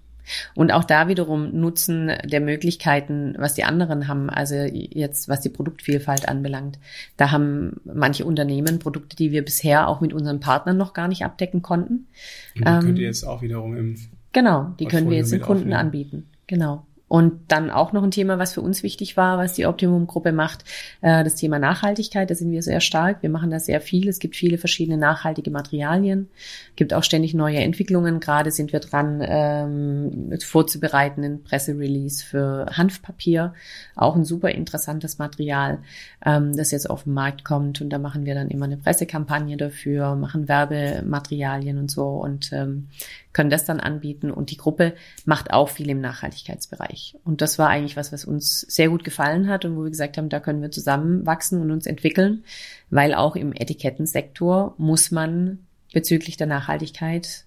[0.55, 5.49] Und auch da wiederum Nutzen der Möglichkeiten, was die anderen haben, also jetzt was die
[5.49, 6.79] Produktvielfalt anbelangt.
[7.17, 11.23] Da haben manche Unternehmen Produkte, die wir bisher auch mit unseren Partnern noch gar nicht
[11.23, 12.07] abdecken konnten.
[12.55, 13.97] Und die ähm, könnt ihr jetzt auch wiederum im
[14.33, 15.79] Genau, die können wir jetzt den Kunden aufnehmen.
[15.79, 16.29] anbieten.
[16.47, 16.85] Genau.
[17.11, 20.63] Und dann auch noch ein Thema, was für uns wichtig war, was die Optimum-Gruppe macht,
[21.01, 22.29] äh, das Thema Nachhaltigkeit.
[22.29, 23.21] Da sind wir sehr stark.
[23.21, 24.07] Wir machen da sehr viel.
[24.07, 26.29] Es gibt viele verschiedene nachhaltige Materialien.
[26.69, 28.21] Es gibt auch ständig neue Entwicklungen.
[28.21, 33.55] Gerade sind wir dran, ähm, vorzubereiten, ein Presserelease für Hanfpapier.
[33.97, 35.79] Auch ein super interessantes Material,
[36.25, 37.81] ähm, das jetzt auf den Markt kommt.
[37.81, 42.87] Und da machen wir dann immer eine Pressekampagne dafür, machen Werbematerialien und so und ähm,
[43.33, 44.93] können das dann anbieten und die Gruppe
[45.25, 47.17] macht auch viel im Nachhaltigkeitsbereich.
[47.23, 50.17] Und das war eigentlich was, was uns sehr gut gefallen hat und wo wir gesagt
[50.17, 52.43] haben, da können wir zusammenwachsen und uns entwickeln,
[52.89, 55.59] weil auch im Etikettensektor muss man
[55.93, 57.45] bezüglich der Nachhaltigkeit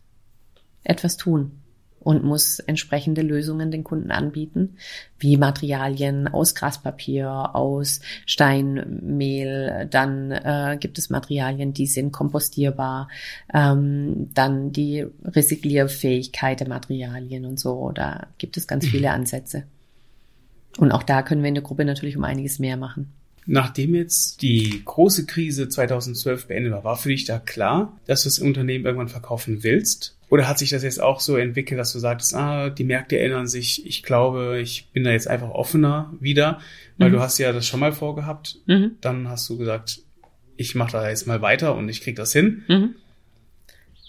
[0.84, 1.63] etwas tun
[2.04, 4.76] und muss entsprechende Lösungen den Kunden anbieten,
[5.18, 9.88] wie Materialien aus Graspapier, aus Steinmehl.
[9.90, 13.08] Dann äh, gibt es Materialien, die sind kompostierbar.
[13.52, 17.90] Ähm, dann die Recyclierfähigkeit der Materialien und so.
[17.92, 19.64] Da gibt es ganz viele Ansätze.
[20.76, 23.12] Und auch da können wir in der Gruppe natürlich um einiges mehr machen.
[23.46, 28.28] Nachdem jetzt die große Krise 2012 beendet war, war für dich da klar, dass du
[28.28, 30.13] das Unternehmen irgendwann verkaufen willst?
[30.30, 33.46] Oder hat sich das jetzt auch so entwickelt, dass du sagtest, ah, die Märkte ändern
[33.46, 36.60] sich, ich glaube, ich bin da jetzt einfach offener wieder,
[36.98, 37.14] weil mhm.
[37.14, 38.58] du hast ja das schon mal vorgehabt.
[38.66, 38.92] Mhm.
[39.00, 40.00] Dann hast du gesagt,
[40.56, 42.62] ich mache da jetzt mal weiter und ich krieg das hin.
[42.68, 42.94] Mhm.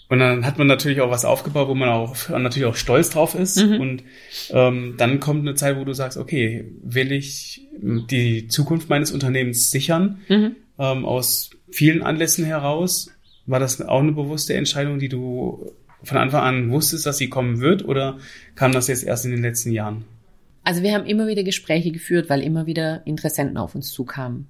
[0.08, 3.34] Und dann hat man natürlich auch was aufgebaut, wo man auch natürlich auch stolz drauf
[3.34, 3.56] ist.
[3.56, 3.80] Mhm.
[3.80, 4.04] Und
[4.50, 9.70] ähm, dann kommt eine Zeit, wo du sagst, okay, will ich die Zukunft meines Unternehmens
[9.70, 10.56] sichern, mhm.
[10.78, 13.10] ähm, aus vielen Anlässen heraus.
[13.46, 17.60] War das auch eine bewusste Entscheidung, die du von Anfang an wusstest, dass sie kommen
[17.60, 18.18] wird, oder
[18.54, 20.04] kam das jetzt erst in den letzten Jahren?
[20.64, 24.48] Also wir haben immer wieder Gespräche geführt, weil immer wieder Interessenten auf uns zukamen.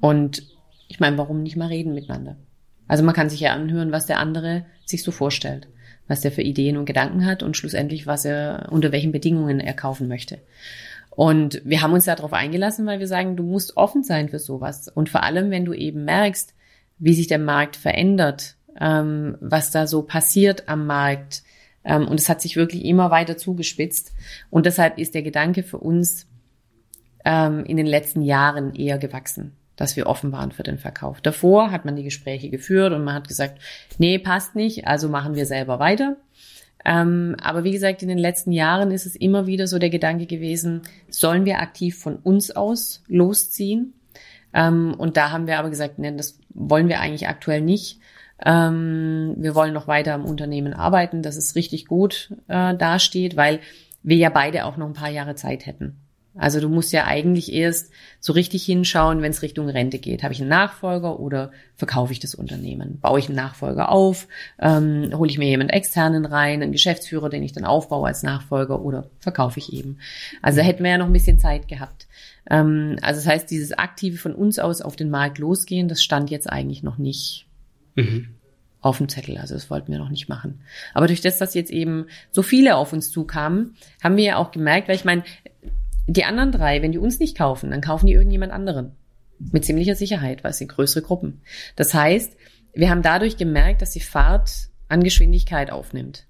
[0.00, 0.46] Und
[0.88, 2.36] ich meine, warum nicht mal reden miteinander?
[2.86, 5.68] Also man kann sich ja anhören, was der andere sich so vorstellt,
[6.06, 9.72] was der für Ideen und Gedanken hat und schlussendlich, was er, unter welchen Bedingungen er
[9.72, 10.40] kaufen möchte.
[11.10, 14.88] Und wir haben uns darauf eingelassen, weil wir sagen, du musst offen sein für sowas.
[14.88, 16.54] Und vor allem, wenn du eben merkst,
[16.98, 21.42] wie sich der Markt verändert, ähm, was da so passiert am Markt.
[21.84, 24.12] Ähm, und es hat sich wirklich immer weiter zugespitzt.
[24.50, 26.26] Und deshalb ist der Gedanke für uns
[27.24, 31.20] ähm, in den letzten Jahren eher gewachsen, dass wir offen waren für den Verkauf.
[31.20, 33.60] Davor hat man die Gespräche geführt und man hat gesagt,
[33.98, 36.16] nee, passt nicht, also machen wir selber weiter.
[36.84, 40.26] Ähm, aber wie gesagt, in den letzten Jahren ist es immer wieder so der Gedanke
[40.26, 43.94] gewesen, sollen wir aktiv von uns aus losziehen?
[44.52, 48.00] Ähm, und da haben wir aber gesagt, nein, das wollen wir eigentlich aktuell nicht.
[48.44, 53.60] Ähm, wir wollen noch weiter am Unternehmen arbeiten, dass es richtig gut äh, dasteht, weil
[54.02, 56.04] wir ja beide auch noch ein paar Jahre Zeit hätten.
[56.36, 60.24] Also du musst ja eigentlich erst so richtig hinschauen, wenn es Richtung Rente geht.
[60.24, 62.98] Habe ich einen Nachfolger oder verkaufe ich das Unternehmen?
[63.00, 64.26] Baue ich einen Nachfolger auf?
[64.58, 68.82] Ähm, hole ich mir jemand externen rein, einen Geschäftsführer, den ich dann aufbaue als Nachfolger
[68.82, 69.98] oder verkaufe ich eben?
[70.42, 72.08] Also da hätten wir ja noch ein bisschen Zeit gehabt.
[72.50, 76.30] Ähm, also das heißt, dieses aktive von uns aus auf den Markt losgehen, das stand
[76.30, 77.43] jetzt eigentlich noch nicht
[77.94, 78.28] mhm.
[78.80, 79.38] auf dem Zettel.
[79.38, 80.60] Also das wollten wir noch nicht machen.
[80.92, 84.50] Aber durch das, dass jetzt eben so viele auf uns zukamen, haben wir ja auch
[84.50, 85.24] gemerkt, weil ich meine,
[86.06, 88.92] die anderen drei, wenn die uns nicht kaufen, dann kaufen die irgendjemand anderen.
[89.38, 91.40] Mit ziemlicher Sicherheit, weil es sind größere Gruppen.
[91.76, 92.36] Das heißt,
[92.72, 96.26] wir haben dadurch gemerkt, dass die Fahrt an Geschwindigkeit aufnimmt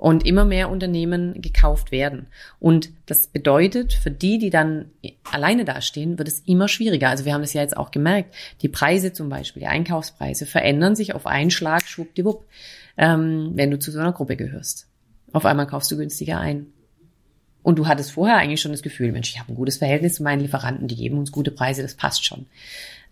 [0.00, 2.26] und immer mehr Unternehmen gekauft werden.
[2.58, 4.86] Und das bedeutet, für die, die dann
[5.30, 7.10] alleine dastehen, wird es immer schwieriger.
[7.10, 10.96] Also wir haben es ja jetzt auch gemerkt, die Preise zum Beispiel, die Einkaufspreise verändern
[10.96, 12.46] sich auf einen Schlag, schwuppdiwupp,
[12.96, 14.88] ähm, wenn du zu so einer Gruppe gehörst.
[15.34, 16.72] Auf einmal kaufst du günstiger ein.
[17.62, 20.22] Und du hattest vorher eigentlich schon das Gefühl, Mensch, ich habe ein gutes Verhältnis zu
[20.22, 22.46] meinen Lieferanten, die geben uns gute Preise, das passt schon.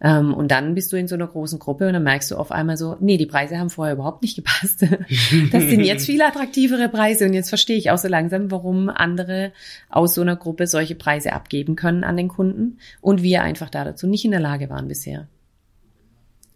[0.01, 2.53] Ähm, und dann bist du in so einer großen Gruppe und dann merkst du auf
[2.53, 4.83] einmal so, nee, die Preise haben vorher überhaupt nicht gepasst.
[5.53, 9.53] das sind jetzt viel attraktivere Preise und jetzt verstehe ich auch so langsam, warum andere
[9.91, 13.85] aus so einer Gruppe solche Preise abgeben können an den Kunden und wir einfach da
[13.85, 15.27] dazu nicht in der Lage waren bisher.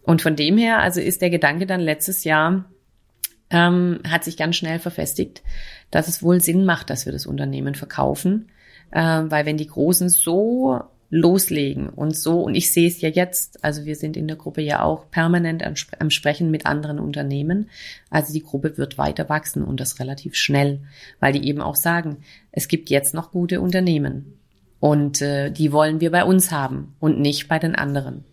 [0.03, 2.65] Und von dem her, also ist der Gedanke dann letztes Jahr,
[3.53, 5.43] ähm, hat sich ganz schnell verfestigt,
[5.91, 8.49] dass es wohl Sinn macht, dass wir das Unternehmen verkaufen.
[8.91, 13.63] Äh, weil wenn die Großen so loslegen und so, und ich sehe es ja jetzt,
[13.63, 17.69] also wir sind in der Gruppe ja auch permanent am, am Sprechen mit anderen Unternehmen.
[18.09, 20.81] Also die Gruppe wird weiter wachsen und das relativ schnell,
[21.19, 22.17] weil die eben auch sagen,
[22.51, 24.39] es gibt jetzt noch gute Unternehmen.
[24.79, 28.25] Und äh, die wollen wir bei uns haben und nicht bei den anderen.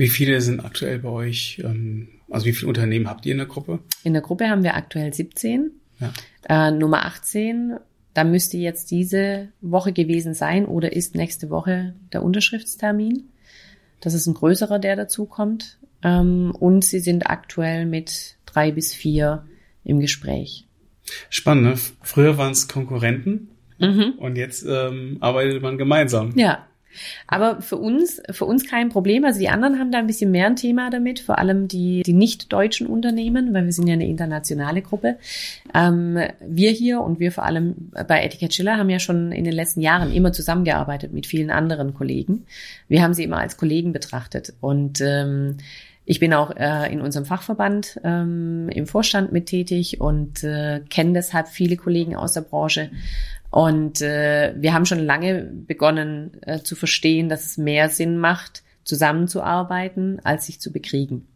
[0.00, 3.46] Wie viele sind aktuell bei euch ähm, also wie viele Unternehmen habt ihr in der
[3.46, 3.80] Gruppe?
[4.04, 5.72] In der Gruppe haben wir aktuell 17.
[5.98, 6.68] Ja.
[6.68, 7.76] Äh, Nummer 18,
[8.14, 13.28] da müsste jetzt diese Woche gewesen sein oder ist nächste Woche der Unterschriftstermin.
[14.00, 15.78] Das ist ein größerer, der dazu kommt.
[16.02, 19.44] Ähm, und sie sind aktuell mit drei bis vier
[19.84, 20.66] im Gespräch.
[21.28, 21.64] Spannend.
[21.64, 21.74] Ne?
[22.02, 23.48] Früher waren es Konkurrenten
[23.78, 24.14] mhm.
[24.18, 26.32] und jetzt ähm, arbeitet man gemeinsam.
[26.38, 26.66] Ja,
[27.26, 29.24] aber für uns, für uns kein Problem.
[29.24, 32.12] Also die anderen haben da ein bisschen mehr ein Thema damit, vor allem die, die
[32.12, 35.16] nicht deutschen Unternehmen, weil wir sind ja eine internationale Gruppe.
[35.74, 39.54] Ähm, wir hier und wir vor allem bei Etiquette Schiller haben ja schon in den
[39.54, 42.44] letzten Jahren immer zusammengearbeitet mit vielen anderen Kollegen.
[42.88, 45.56] Wir haben sie immer als Kollegen betrachtet und ähm,
[46.06, 51.12] Ich bin auch äh, in unserem Fachverband ähm, im Vorstand mit tätig und äh, kenne
[51.12, 52.90] deshalb viele Kollegen aus der Branche.
[53.50, 58.62] Und äh, wir haben schon lange begonnen äh, zu verstehen, dass es mehr Sinn macht,
[58.84, 61.26] zusammenzuarbeiten, als sich zu bekriegen.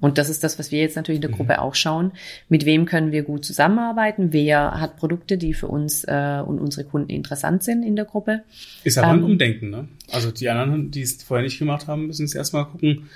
[0.00, 1.58] Und das ist das, was wir jetzt natürlich in der Gruppe mhm.
[1.58, 2.12] auch schauen.
[2.48, 4.32] Mit wem können wir gut zusammenarbeiten?
[4.32, 8.42] Wer hat Produkte, die für uns äh, und unsere Kunden interessant sind in der Gruppe?
[8.84, 9.88] Ist aber ähm, ein Umdenken, ne?
[10.12, 13.08] Also die anderen, die es vorher nicht gemacht haben, müssen es erstmal gucken,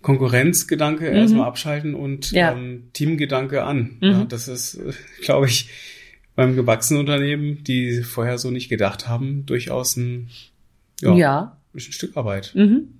[0.00, 1.16] Konkurrenzgedanke mhm.
[1.16, 2.52] erstmal abschalten und ja.
[2.52, 3.96] ähm, Teamgedanke an.
[4.00, 4.10] Mhm.
[4.10, 5.68] Ja, das ist, äh, glaube ich,
[6.36, 10.28] beim gewachsenen Unternehmen, die vorher so nicht gedacht haben, durchaus ein,
[11.00, 11.56] ja, ja.
[11.74, 12.52] ein Stück Arbeit.
[12.54, 12.92] Mhm.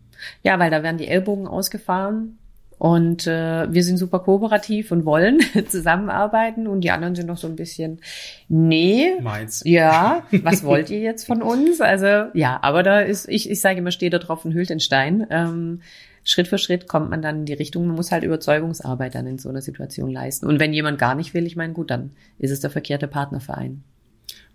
[0.42, 2.38] Ja, weil da werden die Ellbogen ausgefahren
[2.78, 7.46] und äh, wir sind super kooperativ und wollen zusammenarbeiten und die anderen sind noch so
[7.46, 8.00] ein bisschen,
[8.48, 9.62] nee, Meins.
[9.64, 11.80] ja, was wollt ihr jetzt von uns?
[11.80, 14.80] Also ja, aber da ist, ich, ich sage immer, steht da drauf und hüllt den
[14.80, 15.26] Stein.
[15.30, 15.80] Ähm,
[16.28, 19.38] Schritt für Schritt kommt man dann in die Richtung, man muss halt Überzeugungsarbeit dann in
[19.38, 20.46] so einer Situation leisten.
[20.46, 23.84] Und wenn jemand gar nicht will, ich meine, gut, dann ist es der verkehrte Partnerverein.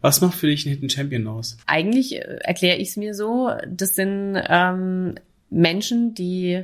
[0.02, 1.58] Was macht für dich einen Hidden Champion aus?
[1.68, 5.16] Eigentlich äh, erkläre ich es mir so, das sind ähm,
[5.50, 6.62] Menschen, die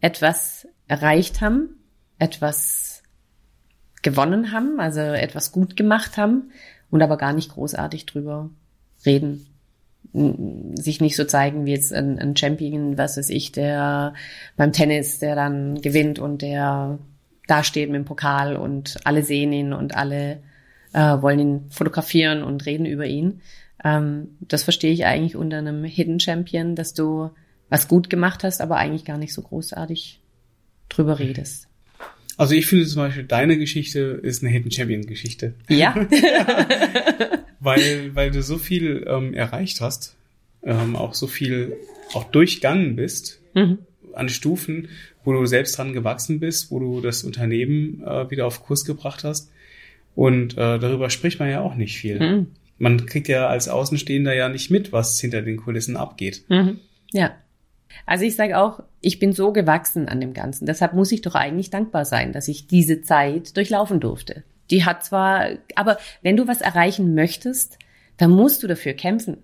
[0.00, 1.80] etwas erreicht haben,
[2.20, 3.02] etwas
[4.02, 6.52] gewonnen haben, also etwas gut gemacht haben
[6.88, 8.50] und aber gar nicht großartig drüber
[9.04, 9.48] reden
[10.12, 14.14] sich nicht so zeigen wie jetzt ein, ein Champion, was weiß ich, der
[14.56, 16.98] beim Tennis, der dann gewinnt und der
[17.46, 20.40] da steht mit dem Pokal und alle sehen ihn und alle
[20.92, 23.40] äh, wollen ihn fotografieren und reden über ihn.
[23.84, 27.30] Ähm, das verstehe ich eigentlich unter einem Hidden Champion, dass du
[27.68, 30.20] was gut gemacht hast, aber eigentlich gar nicht so großartig
[30.88, 31.68] drüber redest.
[32.36, 35.54] Also ich finde zum Beispiel, deine Geschichte ist eine Hidden Champion Geschichte.
[35.68, 35.94] Ja.
[37.66, 40.16] weil, weil du so viel ähm, erreicht hast,
[40.62, 41.76] ähm, auch so viel
[42.14, 43.78] auch durchgangen bist mhm.
[44.14, 44.88] an Stufen,
[45.24, 49.24] wo du selbst dran gewachsen bist, wo du das Unternehmen äh, wieder auf Kurs gebracht
[49.24, 49.50] hast.
[50.14, 52.20] Und äh, darüber spricht man ja auch nicht viel.
[52.20, 52.46] Mhm.
[52.78, 56.44] Man kriegt ja als Außenstehender ja nicht mit, was hinter den Kulissen abgeht.
[56.48, 56.78] Mhm.
[57.12, 57.34] Ja.
[58.04, 60.66] Also ich sage auch, ich bin so gewachsen an dem Ganzen.
[60.66, 64.44] Deshalb muss ich doch eigentlich dankbar sein, dass ich diese Zeit durchlaufen durfte.
[64.70, 67.78] Die hat zwar, aber wenn du was erreichen möchtest,
[68.16, 69.38] dann musst du dafür kämpfen.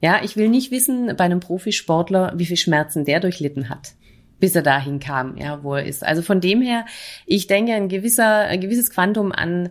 [0.00, 3.94] Ja, ich will nicht wissen bei einem Profisportler, wie viel Schmerzen der durchlitten hat,
[4.38, 6.04] bis er dahin kam, ja, wo er ist.
[6.04, 6.86] Also von dem her,
[7.26, 9.70] ich denke, ein gewisser, ein gewisses Quantum an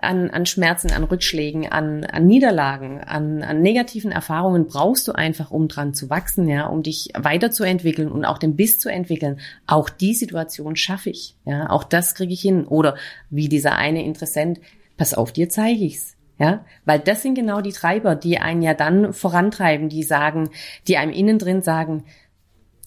[0.00, 5.50] an, an Schmerzen, an Rückschlägen, an, an Niederlagen, an, an negativen Erfahrungen brauchst du einfach,
[5.50, 9.40] um dran zu wachsen, ja, um dich weiterzuentwickeln und auch den Biss zu entwickeln.
[9.66, 12.66] Auch die Situation schaffe ich, ja, auch das kriege ich hin.
[12.66, 12.96] Oder
[13.30, 14.60] wie dieser eine Interessent,
[14.96, 16.14] pass auf, dir zeige ich's.
[16.40, 20.50] Ja, weil das sind genau die Treiber, die einen ja dann vorantreiben, die sagen,
[20.86, 22.04] die einem innen drin sagen,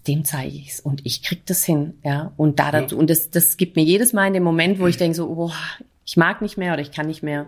[0.08, 2.32] dem zeige ich's und ich krieg das hin, ja.
[2.38, 4.96] Und da dazu, und das, das gibt mir jedes Mal in dem Moment, wo ich
[4.96, 5.52] denke so, oh,
[6.06, 7.48] ich mag nicht mehr oder ich kann nicht mehr.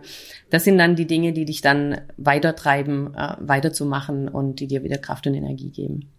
[0.49, 4.97] Das sind dann die Dinge, die dich dann weitertreiben, äh, weiterzumachen und die dir wieder
[4.97, 6.09] Kraft und Energie geben.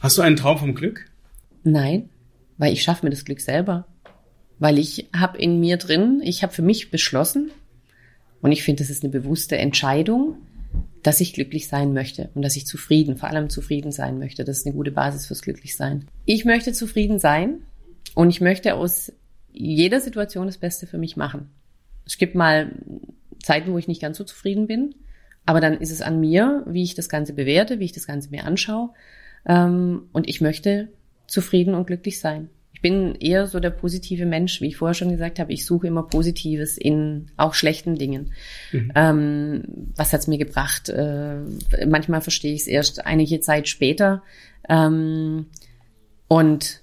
[0.00, 1.06] Hast du einen Traum vom Glück?
[1.62, 2.08] Nein,
[2.58, 3.86] weil ich schaffe mir das Glück selber.
[4.58, 7.50] Weil ich habe in mir drin, ich habe für mich beschlossen
[8.40, 10.36] und ich finde, das ist eine bewusste Entscheidung,
[11.02, 14.44] dass ich glücklich sein möchte und dass ich zufrieden, vor allem zufrieden sein möchte.
[14.44, 16.06] Das ist eine gute Basis fürs Glücklichsein.
[16.24, 17.62] Ich möchte zufrieden sein
[18.14, 19.12] und ich möchte aus
[19.52, 21.50] jeder Situation das Beste für mich machen.
[22.06, 22.72] Es gibt mal
[23.42, 24.94] Zeiten, wo ich nicht ganz so zufrieden bin,
[25.46, 28.30] aber dann ist es an mir, wie ich das Ganze bewerte, wie ich das Ganze
[28.30, 28.90] mir anschaue.
[29.46, 30.88] Ähm, und ich möchte
[31.26, 32.48] zufrieden und glücklich sein.
[32.72, 35.52] Ich bin eher so der positive Mensch, wie ich vorher schon gesagt habe.
[35.52, 38.32] Ich suche immer Positives in auch schlechten Dingen.
[38.72, 38.92] Mhm.
[38.94, 39.62] Ähm,
[39.96, 40.88] was hat's mir gebracht?
[40.88, 41.36] Äh,
[41.86, 44.22] manchmal verstehe ich es erst einige Zeit später.
[44.68, 45.46] Ähm,
[46.28, 46.80] und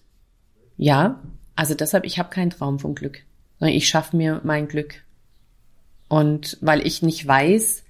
[0.77, 1.21] ja,
[1.55, 3.23] also deshalb, ich habe keinen Traum vom Glück.
[3.59, 5.03] Ich schaffe mir mein Glück.
[6.11, 7.83] Und weil ich nicht weiß,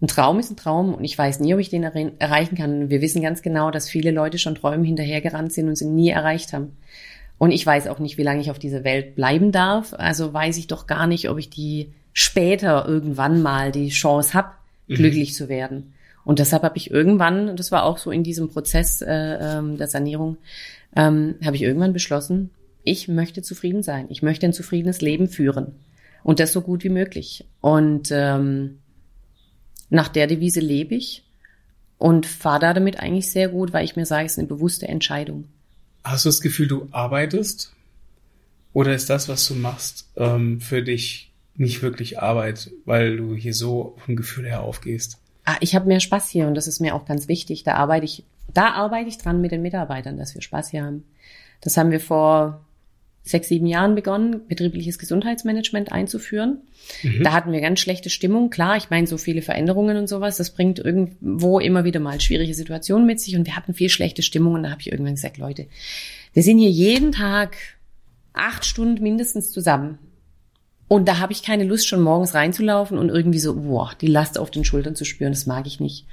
[0.00, 2.90] ein Traum ist ein Traum und ich weiß nie, ob ich den erreichen kann.
[2.90, 6.52] Wir wissen ganz genau, dass viele Leute schon Träumen hinterhergerannt sind und sie nie erreicht
[6.52, 6.76] haben.
[7.38, 9.94] Und ich weiß auch nicht, wie lange ich auf dieser Welt bleiben darf.
[9.94, 14.48] Also weiß ich doch gar nicht, ob ich die später irgendwann mal die Chance habe,
[14.88, 14.94] mhm.
[14.96, 15.94] glücklich zu werden.
[16.24, 19.86] Und deshalb habe ich irgendwann, das war auch so in diesem Prozess äh, ähm, der
[19.86, 20.36] Sanierung,
[20.96, 22.50] ähm, habe ich irgendwann beschlossen,
[22.82, 24.06] ich möchte zufrieden sein.
[24.08, 25.76] Ich möchte ein zufriedenes Leben führen.
[26.22, 27.46] Und das so gut wie möglich.
[27.60, 28.78] Und ähm,
[29.90, 31.24] nach der Devise lebe ich
[31.98, 34.88] und fahre da damit eigentlich sehr gut, weil ich mir sage, es ist eine bewusste
[34.88, 35.44] Entscheidung.
[36.04, 37.72] Hast du das Gefühl, du arbeitest?
[38.72, 43.54] Oder ist das, was du machst, ähm, für dich nicht wirklich Arbeit, weil du hier
[43.54, 45.18] so vom Gefühl her aufgehst?
[45.44, 47.64] Ah, ich habe mehr Spaß hier und das ist mir auch ganz wichtig.
[47.64, 51.04] Da arbeite ich da arbeite ich dran mit den Mitarbeitern, dass wir Spaß hier haben.
[51.60, 52.64] Das haben wir vor
[53.24, 56.58] sechs, sieben Jahren begonnen, betriebliches Gesundheitsmanagement einzuführen.
[57.02, 57.22] Mhm.
[57.22, 58.50] Da hatten wir ganz schlechte Stimmung.
[58.50, 62.54] Klar, ich meine, so viele Veränderungen und sowas, das bringt irgendwo immer wieder mal schwierige
[62.54, 65.38] Situationen mit sich und wir hatten viel schlechte Stimmung und da habe ich irgendwann gesagt,
[65.38, 65.66] Leute,
[66.32, 67.56] wir sind hier jeden Tag
[68.32, 69.98] acht Stunden mindestens zusammen.
[70.88, 74.38] Und da habe ich keine Lust, schon morgens reinzulaufen und irgendwie so, boah, die Last
[74.38, 76.06] auf den Schultern zu spüren, das mag ich nicht.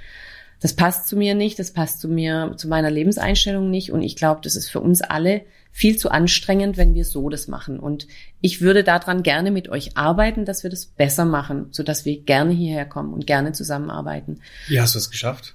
[0.60, 3.92] Das passt zu mir nicht, das passt zu mir, zu meiner Lebenseinstellung nicht.
[3.92, 5.42] Und ich glaube, das ist für uns alle
[5.72, 7.78] viel zu anstrengend, wenn wir so das machen.
[7.78, 8.06] Und
[8.40, 12.52] ich würde daran gerne mit euch arbeiten, dass wir das besser machen, sodass wir gerne
[12.52, 14.40] hierher kommen und gerne zusammenarbeiten.
[14.68, 15.54] Wie hast du es geschafft?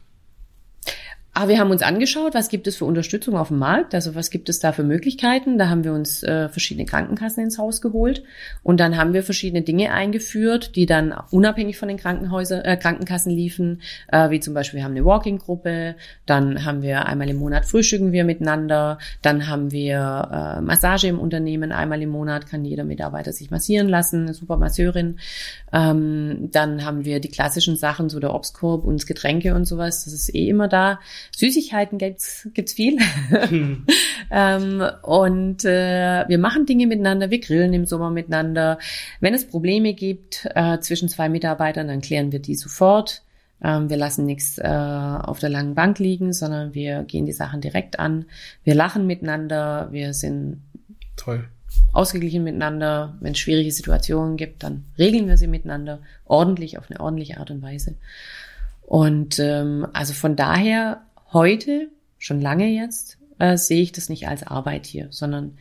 [1.38, 4.30] Aber wir haben uns angeschaut, was gibt es für Unterstützung auf dem Markt, also was
[4.30, 5.58] gibt es da für Möglichkeiten.
[5.58, 8.24] Da haben wir uns äh, verschiedene Krankenkassen ins Haus geholt.
[8.64, 13.34] Und dann haben wir verschiedene Dinge eingeführt, die dann unabhängig von den Krankenhäusern, äh, Krankenkassen
[13.34, 17.66] liefen, äh, wie zum Beispiel wir haben eine Walking-Gruppe, dann haben wir einmal im Monat
[17.66, 22.48] frühstücken wir miteinander, dann haben wir äh, Massage im Unternehmen, einmal im Monat.
[22.48, 25.20] Kann jeder Mitarbeiter sich massieren lassen, eine super Masseurin.
[25.74, 30.14] Ähm, dann haben wir die klassischen Sachen, so der Obstkorb und Getränke und sowas, das
[30.14, 31.00] ist eh immer da.
[31.32, 32.98] Süßigkeiten gibt's gibt's viel.
[33.30, 33.86] Hm.
[34.32, 38.80] ähm, und äh, wir machen Dinge miteinander, wir grillen im Sommer miteinander.
[39.20, 43.24] Wenn es Probleme gibt äh, zwischen zwei Mitarbeitern, dann klären wir die sofort.
[43.64, 47.62] Ähm, wir lassen nichts äh, auf der langen Bank liegen, sondern wir gehen die Sachen
[47.62, 48.26] direkt an.
[48.64, 50.62] Wir lachen miteinander, wir sind
[51.16, 51.46] toll
[51.96, 53.16] ausgeglichen miteinander.
[53.20, 57.52] Wenn es schwierige Situationen gibt, dann regeln wir sie miteinander ordentlich, auf eine ordentliche Art
[57.52, 57.96] und Weise.
[58.82, 61.02] Und ähm, also von daher
[61.36, 65.58] heute, schon lange jetzt, äh, sehe ich das nicht als Arbeit hier, sondern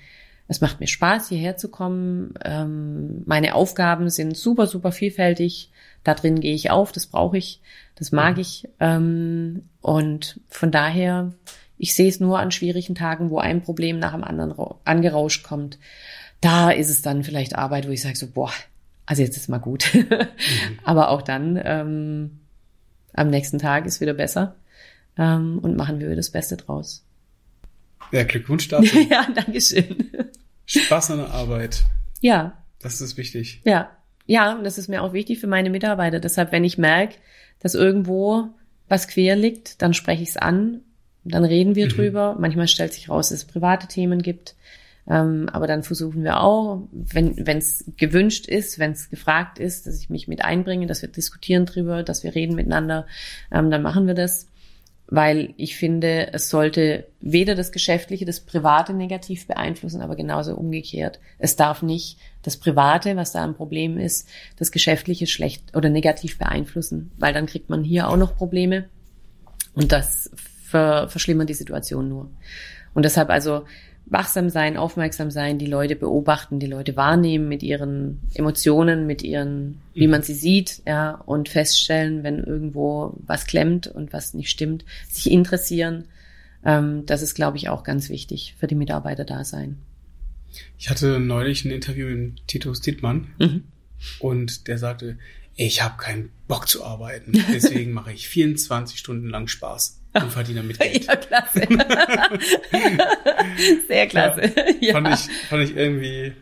[0.47, 2.35] es macht mir Spaß, hierher zu kommen.
[2.45, 5.71] Ähm, meine Aufgaben sind super, super vielfältig.
[6.05, 7.61] Da drin gehe ich auf, das brauche ich,
[7.97, 8.69] das mag ich.
[8.79, 11.33] Ähm, und von daher,
[11.77, 14.55] ich sehe es nur an schwierigen Tagen, wo ein Problem nach dem anderen
[14.85, 15.79] angerauscht kommt.
[16.41, 18.53] Da ist es dann vielleicht Arbeit, wo ich sage so, boah,
[19.07, 19.91] also jetzt ist mal gut.
[19.95, 20.07] mhm.
[20.85, 22.39] Aber auch dann ähm,
[23.13, 24.55] am nächsten Tag ist wieder besser
[25.19, 27.05] ähm, und machen wir das Beste draus.
[28.13, 28.99] Ja, Glückwunsch dazu.
[29.11, 30.11] ja, Dankeschön.
[30.67, 31.85] Spaß an der Arbeit.
[32.21, 32.59] Ja.
[32.81, 33.61] Das ist wichtig.
[33.65, 33.91] Ja.
[34.27, 36.19] Ja, und das ist mir auch wichtig für meine Mitarbeiter.
[36.19, 37.17] Deshalb, wenn ich merke,
[37.61, 38.49] dass irgendwo
[38.89, 40.81] was quer liegt, dann spreche ich es an,
[41.25, 41.91] dann reden wir mhm.
[41.91, 42.37] drüber.
[42.39, 44.55] Manchmal stellt sich raus, dass es private Themen gibt.
[45.07, 50.01] Ähm, aber dann versuchen wir auch, wenn es gewünscht ist, wenn es gefragt ist, dass
[50.01, 53.07] ich mich mit einbringe, dass wir diskutieren drüber, dass wir reden miteinander,
[53.53, 54.49] ähm, dann machen wir das
[55.07, 61.21] weil ich finde, es sollte weder das Geschäftliche, das Private negativ beeinflussen, aber genauso umgekehrt.
[61.39, 66.39] Es darf nicht das Private, was da ein Problem ist, das Geschäftliche schlecht oder negativ
[66.39, 68.89] beeinflussen, weil dann kriegt man hier auch noch Probleme
[69.75, 70.31] und das
[70.65, 72.31] ver verschlimmert die Situation nur.
[72.95, 73.65] Und deshalb also
[74.07, 79.81] wachsam sein, aufmerksam sein, die Leute beobachten, die Leute wahrnehmen mit ihren Emotionen, mit ihren,
[79.95, 84.85] wie man sie sieht, ja, und feststellen, wenn irgendwo was klemmt und was nicht stimmt,
[85.09, 86.05] sich interessieren.
[86.65, 89.79] Ähm, das ist, glaube ich, auch ganz wichtig für die Mitarbeiter da sein.
[90.79, 93.65] Ich hatte neulich ein Interview mit Titus Dittmann mhm.
[94.21, 95.19] und der sagte,
[95.57, 100.61] ich habe keinen Bock zu arbeiten, deswegen mache ich 24 Stunden lang Spaß und verdiene
[100.61, 101.07] damit Geld.
[101.07, 101.61] Ja, klasse.
[103.89, 104.55] sehr klasse.
[104.81, 106.33] Ja, Fand, ich, fand ich irgendwie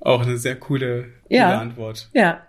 [0.00, 1.58] auch eine sehr coole, ja.
[1.58, 2.08] Antwort.
[2.14, 2.46] Ja.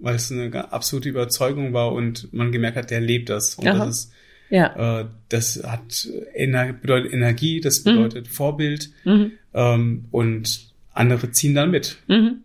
[0.00, 3.54] Weil es eine absolute Überzeugung war und man gemerkt hat, der lebt das.
[3.56, 3.86] Und Aha.
[3.86, 4.12] das ist,
[4.50, 5.00] ja.
[5.00, 8.30] äh, das hat Ener bedeutet Energie, das bedeutet mhm.
[8.30, 9.32] Vorbild mhm.
[9.54, 11.96] Ähm, und andere ziehen dann mit.
[12.06, 12.44] Mhm.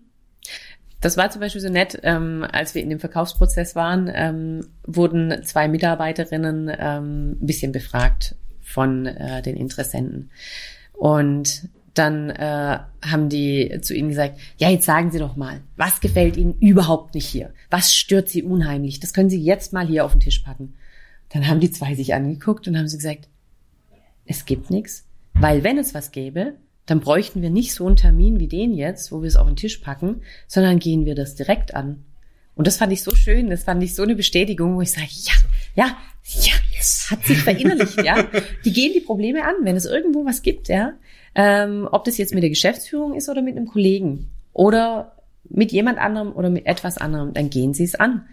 [1.03, 5.43] Das war zum Beispiel so nett, ähm, als wir in dem Verkaufsprozess waren, ähm, wurden
[5.43, 10.31] zwei Mitarbeiterinnen ähm, ein bisschen befragt von äh, den Interessenten.
[10.93, 15.99] Und dann äh, haben die zu ihnen gesagt, ja, jetzt sagen Sie doch mal, was
[15.99, 17.53] gefällt Ihnen überhaupt nicht hier?
[17.69, 19.01] Was stört Sie unheimlich?
[19.01, 20.73] Das können Sie jetzt mal hier auf den Tisch packen.
[21.33, 23.27] Dann haben die zwei sich angeguckt und haben sie gesagt,
[24.25, 26.53] es gibt nichts, weil wenn es was gäbe,
[26.85, 29.55] dann bräuchten wir nicht so einen Termin wie den jetzt, wo wir es auf den
[29.55, 32.03] Tisch packen, sondern gehen wir das direkt an.
[32.55, 35.07] Und das fand ich so schön, das fand ich so eine Bestätigung, wo ich sage,
[35.09, 35.33] ja,
[35.75, 37.07] ja, ja, yes.
[37.09, 38.27] hat sich verinnerlicht, ja.
[38.63, 40.93] Die gehen die Probleme an, wenn es irgendwo was gibt, ja.
[41.35, 45.15] Ähm, ob das jetzt mit der Geschäftsführung ist oder mit einem Kollegen oder
[45.49, 48.27] mit jemand anderem oder mit etwas anderem, dann gehen sie es an.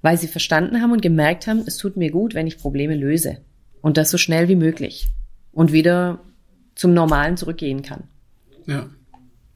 [0.00, 3.38] Weil sie verstanden haben und gemerkt haben, es tut mir gut, wenn ich Probleme löse.
[3.82, 5.08] Und das so schnell wie möglich.
[5.52, 6.20] Und wieder
[6.76, 8.04] zum Normalen zurückgehen kann.
[8.66, 8.88] Ja.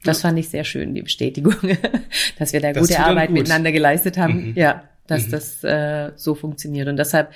[0.03, 0.27] Das ja.
[0.27, 1.55] fand ich sehr schön, die Bestätigung,
[2.39, 3.37] dass wir da das gute Arbeit gut.
[3.37, 4.49] miteinander geleistet haben.
[4.49, 4.53] Mhm.
[4.55, 5.31] Ja, dass mhm.
[5.31, 6.87] das äh, so funktioniert.
[6.87, 7.31] Und deshalb,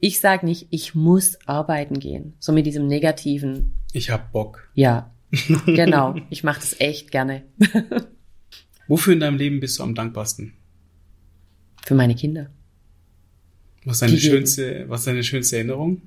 [0.00, 2.34] Ich sage nicht, ich muss arbeiten gehen.
[2.38, 3.74] So mit diesem negativen.
[3.92, 4.68] Ich hab Bock.
[4.74, 5.14] Ja,
[5.66, 6.16] genau.
[6.30, 7.42] Ich mache das echt gerne.
[8.88, 10.54] Wofür in deinem Leben bist du am dankbarsten?
[11.84, 12.50] Für meine Kinder.
[13.84, 14.34] Was ist deine Die geben.
[14.34, 16.02] schönste, was ist deine schönste Erinnerung?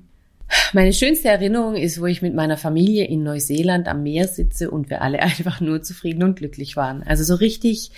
[0.73, 4.89] Meine schönste Erinnerung ist, wo ich mit meiner Familie in Neuseeland am Meer sitze und
[4.89, 7.03] wir alle einfach nur zufrieden und glücklich waren.
[7.03, 7.91] Also so richtig,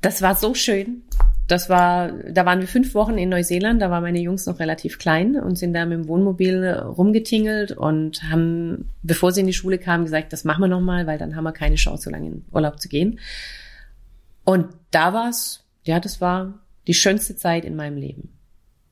[0.00, 1.02] das war so schön.
[1.46, 4.98] Das war, da waren wir fünf Wochen in Neuseeland, da waren meine Jungs noch relativ
[4.98, 9.76] klein und sind da mit dem Wohnmobil rumgetingelt und haben, bevor sie in die Schule
[9.76, 12.44] kamen, gesagt, das machen wir nochmal, weil dann haben wir keine Chance, so lange in
[12.50, 13.18] Urlaub zu gehen.
[14.44, 18.33] Und da war's, ja, das war die schönste Zeit in meinem Leben.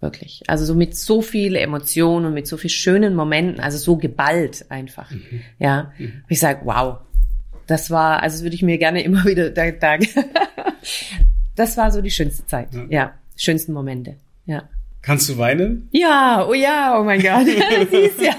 [0.02, 0.42] Wirklich.
[0.48, 4.66] Also so mit so viel Emotionen und mit so viel schönen Momenten, also so geballt
[4.68, 5.08] einfach.
[5.60, 5.92] Ja.
[5.98, 6.98] Und ich sage, wow.
[7.68, 9.98] Das war, also das würde ich mir gerne immer wieder, da, da,
[11.54, 12.74] das war so die schönste Zeit.
[12.74, 12.86] Ja.
[12.90, 13.14] Ja.
[13.36, 14.16] Schönsten Momente.
[14.44, 14.68] Ja.
[15.02, 15.88] Kannst du weinen?
[15.92, 17.46] Ja, oh ja, oh mein Gott.
[17.90, 18.34] Siehst ja.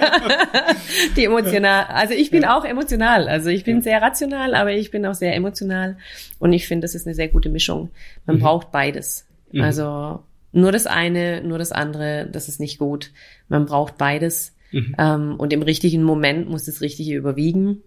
[1.16, 1.86] Die emotional.
[1.86, 3.30] Also ich bin auch emotional.
[3.30, 5.98] Also ich bin sehr rational, aber ich bin auch sehr emotional.
[6.40, 7.90] Und ich finde, das ist eine sehr gute Mischung.
[8.26, 9.26] Man braucht beides.
[9.54, 9.62] Mhm.
[9.62, 13.12] Also nur das eine, nur das andere, das ist nicht gut.
[13.50, 14.56] Man braucht beides.
[14.72, 14.96] Mhm.
[14.98, 17.84] Ähm, und im richtigen Moment muss das Richtige überwiegen.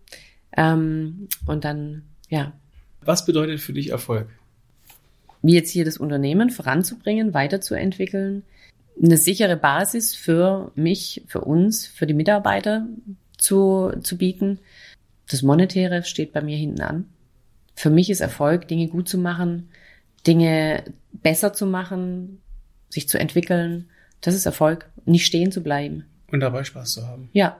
[0.56, 2.52] Ähm, und dann, ja,
[3.00, 4.28] Was bedeutet für dich Erfolg?
[5.46, 8.42] wie jetzt hier das Unternehmen voranzubringen, weiterzuentwickeln,
[9.00, 12.86] eine sichere Basis für mich, für uns, für die Mitarbeiter
[13.36, 14.58] zu, zu bieten.
[15.30, 17.04] Das Monetäre steht bei mir hinten an.
[17.74, 19.68] Für mich ist Erfolg, Dinge gut zu machen,
[20.26, 22.40] Dinge besser zu machen,
[22.88, 23.88] sich zu entwickeln.
[24.20, 26.04] Das ist Erfolg, nicht stehen zu bleiben.
[26.32, 27.28] Und dabei Spaß zu haben.
[27.32, 27.56] Ja,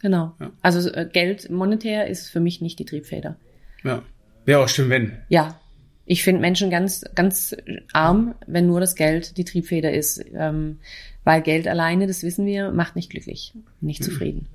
[0.00, 0.34] genau.
[0.40, 0.50] Ja.
[0.62, 3.36] Also äh, Geld monetär ist für mich nicht die Triebfeder.
[3.84, 4.02] Ja.
[4.44, 5.12] Wäre auch schön, wenn.
[5.28, 5.58] Ja,
[6.06, 7.54] ich finde Menschen ganz, ganz
[7.92, 10.22] arm, wenn nur das Geld die Triebfeder ist.
[10.34, 10.78] Ähm,
[11.24, 14.46] weil Geld alleine, das wissen wir, macht nicht glücklich, nicht zufrieden.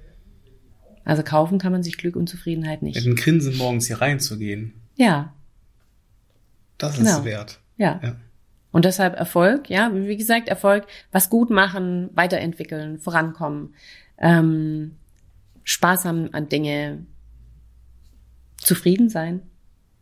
[1.06, 3.06] Also kaufen kann man sich Glück und Zufriedenheit Mit nicht.
[3.06, 4.74] einem Grinsen morgens hier reinzugehen.
[4.96, 5.34] Ja,
[6.78, 7.20] Das Genau.
[7.20, 7.60] ist wert.
[7.78, 8.00] ja.
[8.04, 8.16] Ja.
[8.76, 13.74] Und deshalb Erfolg, ja, wie gesagt, Erfolg, was gut machen, weiterentwickeln, vorankommen,
[14.18, 14.98] ähm,
[15.64, 17.06] Spaß haben an Dinge,
[18.58, 19.44] zufrieden sein.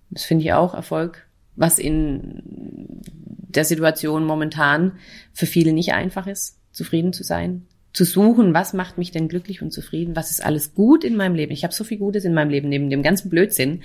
[0.09, 2.41] Das finde ich auch Erfolg, was in
[3.03, 4.93] der Situation momentan
[5.33, 7.67] für viele nicht einfach ist, zufrieden zu sein.
[7.93, 10.15] Zu suchen, was macht mich denn glücklich und zufrieden?
[10.15, 11.51] Was ist alles gut in meinem Leben?
[11.51, 13.83] Ich habe so viel Gutes in meinem Leben, neben dem ganzen Blödsinn,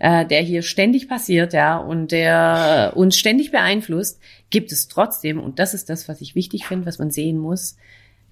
[0.00, 5.60] äh, der hier ständig passiert, ja, und der uns ständig beeinflusst, gibt es trotzdem, und
[5.60, 7.76] das ist das, was ich wichtig finde, was man sehen muss,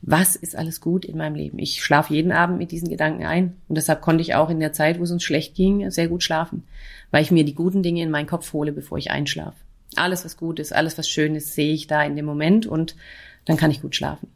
[0.02, 1.60] was ist alles gut in meinem Leben?
[1.60, 3.56] Ich schlafe jeden Abend mit diesen Gedanken ein.
[3.68, 6.24] Und deshalb konnte ich auch in der Zeit, wo es uns schlecht ging, sehr gut
[6.24, 6.64] schlafen.
[7.12, 9.56] Weil ich mir die guten Dinge in meinen Kopf hole, bevor ich einschlafe.
[9.94, 12.96] Alles, was gut ist, alles, was schön ist, sehe ich da in dem Moment und
[13.44, 14.28] dann kann ich gut schlafen.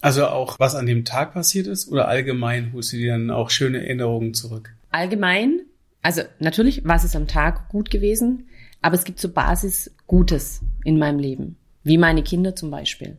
[0.00, 3.50] Also auch, was an dem Tag passiert ist oder allgemein holst du dir dann auch
[3.50, 4.74] schöne Erinnerungen zurück?
[4.90, 5.62] Allgemein,
[6.02, 8.48] also natürlich, was ist am Tag gut gewesen,
[8.80, 11.56] aber es gibt so Basis Gutes in meinem Leben.
[11.82, 13.18] Wie meine Kinder zum Beispiel.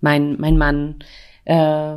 [0.00, 0.96] Mein, mein Mann,
[1.44, 1.96] äh,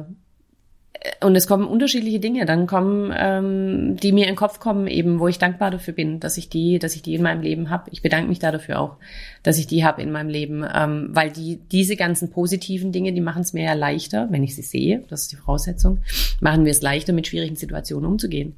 [1.21, 2.45] und es kommen unterschiedliche Dinge.
[2.45, 6.19] Dann kommen, ähm, die mir in den Kopf kommen, eben, wo ich dankbar dafür bin,
[6.19, 7.89] dass ich die, dass ich die in meinem Leben habe.
[7.91, 8.97] Ich bedanke mich da dafür auch,
[9.43, 13.21] dass ich die habe in meinem Leben, ähm, weil die diese ganzen positiven Dinge, die
[13.21, 15.03] machen es mir ja leichter, wenn ich sie sehe.
[15.09, 15.99] Das ist die Voraussetzung,
[16.41, 18.55] machen wir es leichter, mit schwierigen Situationen umzugehen,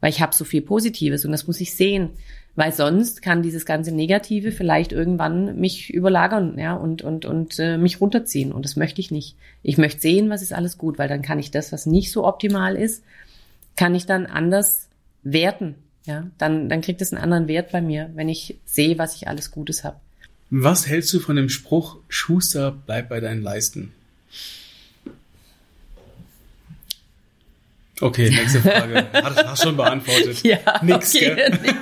[0.00, 2.10] weil ich habe so viel Positives und das muss ich sehen.
[2.58, 7.78] Weil sonst kann dieses ganze Negative vielleicht irgendwann mich überlagern, ja, und, und, und äh,
[7.78, 8.50] mich runterziehen.
[8.50, 9.36] Und das möchte ich nicht.
[9.62, 12.26] Ich möchte sehen, was ist alles gut, weil dann kann ich das, was nicht so
[12.26, 13.04] optimal ist,
[13.76, 14.88] kann ich dann anders
[15.22, 15.76] werten.
[16.04, 19.28] Ja, dann, dann kriegt es einen anderen Wert bei mir, wenn ich sehe, was ich
[19.28, 20.00] alles Gutes habe.
[20.50, 23.92] Was hältst du von dem Spruch, Schuster, bleib bei deinen Leisten?
[28.00, 29.06] Okay, nächste Frage.
[29.12, 30.42] Hast, hast schon beantwortet.
[30.44, 31.58] Ja, Nix, okay, gell?
[31.62, 31.74] nix.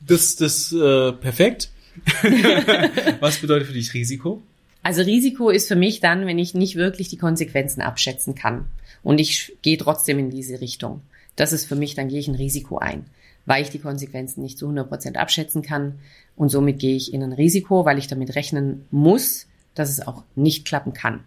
[0.00, 1.70] Das, das, äh, perfekt.
[3.20, 4.42] Was bedeutet für dich Risiko?
[4.82, 8.66] Also Risiko ist für mich dann, wenn ich nicht wirklich die Konsequenzen abschätzen kann.
[9.02, 11.02] Und ich gehe trotzdem in diese Richtung.
[11.36, 13.04] Das ist für mich, dann gehe ich ein Risiko ein,
[13.46, 15.98] weil ich die Konsequenzen nicht zu 100 Prozent abschätzen kann.
[16.36, 20.24] Und somit gehe ich in ein Risiko, weil ich damit rechnen muss, dass es auch
[20.36, 21.20] nicht klappen kann.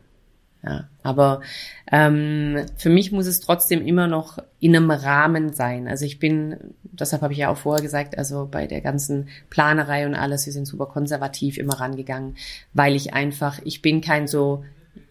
[0.64, 1.42] Ja, aber
[1.92, 5.88] ähm, für mich muss es trotzdem immer noch in einem Rahmen sein.
[5.88, 10.06] Also ich bin, deshalb habe ich ja auch vorher gesagt, also bei der ganzen Planerei
[10.06, 12.38] und alles, wir sind super konservativ immer rangegangen,
[12.74, 14.64] weil ich einfach, ich bin kein so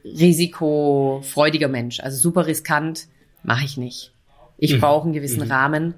[0.05, 1.99] risikofreudiger Mensch.
[1.99, 3.09] Also super riskant
[3.43, 4.13] mache ich nicht.
[4.57, 5.95] Ich brauche einen gewissen Rahmen,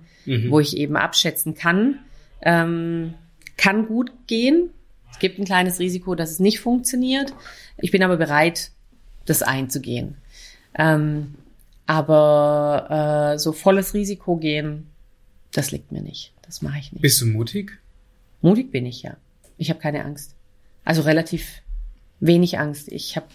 [0.49, 1.99] wo ich eben abschätzen kann.
[2.41, 3.15] Ähm,
[3.57, 4.71] kann gut gehen,
[5.13, 7.33] Es gibt ein kleines Risiko, dass es nicht funktioniert.
[7.77, 8.72] Ich bin aber bereit,
[9.27, 10.17] das einzugehen.
[10.75, 11.35] Ähm,
[11.87, 14.89] aber äh, so volles Risiko gehen,
[15.53, 16.33] das liegt mir nicht.
[16.43, 17.03] Das mache ich nicht.
[17.03, 17.79] Bist du mutig?
[18.41, 19.17] Mutig bin ich ja.
[19.59, 20.35] Ich habe keine Angst.
[20.85, 21.63] Also relativ
[22.21, 22.91] wenig Angst.
[22.91, 23.27] Ich habe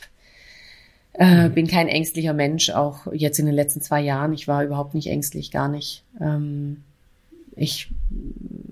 [1.14, 1.54] äh, mhm.
[1.54, 4.34] bin kein ängstlicher Mensch, auch jetzt in den letzten zwei Jahren.
[4.34, 6.04] Ich war überhaupt nicht ängstlich, gar nicht.
[6.20, 6.84] Ähm,
[7.56, 7.90] ich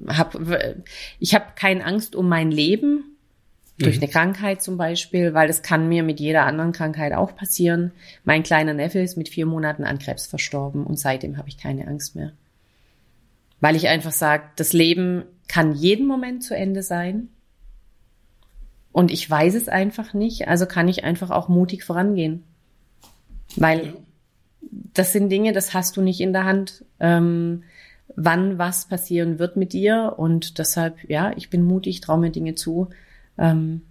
[0.07, 0.83] habe
[1.19, 3.14] ich hab keine Angst um mein Leben
[3.77, 4.03] durch mhm.
[4.03, 7.91] eine Krankheit zum Beispiel, weil das kann mir mit jeder anderen Krankheit auch passieren.
[8.23, 11.87] Mein kleiner Neffe ist mit vier Monaten an Krebs verstorben und seitdem habe ich keine
[11.87, 12.31] Angst mehr.
[13.59, 17.29] Weil ich einfach sage, das Leben kann jeden Moment zu Ende sein.
[18.91, 22.43] Und ich weiß es einfach nicht, also kann ich einfach auch mutig vorangehen.
[23.57, 23.93] Weil
[24.93, 27.63] das sind Dinge, das hast du nicht in der Hand, ähm,
[28.15, 30.13] wann was passieren wird mit dir.
[30.15, 32.89] Und deshalb, ja, ich bin mutig, traue mir Dinge zu
[33.37, 33.81] ähm,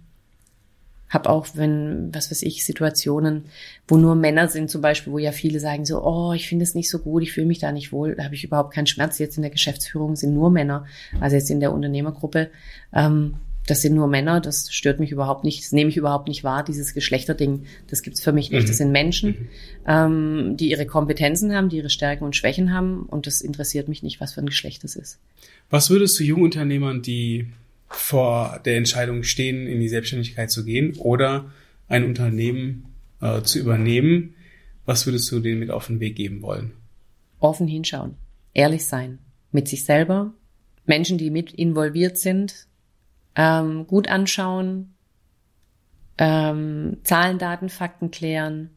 [1.09, 3.45] hab auch, wenn, was weiß ich, Situationen,
[3.87, 6.75] wo nur Männer sind zum Beispiel, wo ja viele sagen so, oh, ich finde es
[6.75, 9.19] nicht so gut, ich fühle mich da nicht wohl, da habe ich überhaupt keinen Schmerz.
[9.19, 10.85] Jetzt in der Geschäftsführung sind nur Männer,
[11.19, 12.49] also jetzt in der Unternehmergruppe,
[12.93, 13.35] ähm,
[13.67, 16.63] das sind nur Männer, das stört mich überhaupt nicht, das nehme ich überhaupt nicht wahr,
[16.63, 18.63] dieses Geschlechterding, das gibt's für mich nicht.
[18.63, 18.67] Mhm.
[18.67, 19.47] Das sind Menschen, mhm.
[19.87, 24.03] ähm, die ihre Kompetenzen haben, die ihre Stärken und Schwächen haben und das interessiert mich
[24.03, 25.19] nicht, was für ein Geschlecht das ist.
[25.69, 27.47] Was würdest du Jungunternehmern, die
[27.87, 31.51] vor der Entscheidung stehen, in die Selbstständigkeit zu gehen oder
[31.87, 34.35] ein Unternehmen äh, zu übernehmen,
[34.85, 36.73] was würdest du denen mit auf den Weg geben wollen?
[37.39, 38.15] Offen hinschauen,
[38.53, 39.19] ehrlich sein
[39.51, 40.33] mit sich selber,
[40.85, 42.67] Menschen, die mit involviert sind,
[43.35, 44.93] ähm, gut anschauen,
[46.17, 48.69] ähm, Zahlen, Daten, Fakten klären,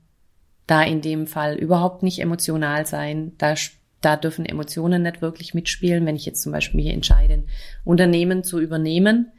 [0.66, 3.54] da in dem Fall überhaupt nicht emotional sein, da
[4.00, 6.06] da dürfen Emotionen nicht wirklich mitspielen.
[6.06, 7.44] Wenn ich jetzt zum Beispiel hier entscheide, ein
[7.84, 9.32] Unternehmen zu übernehmen,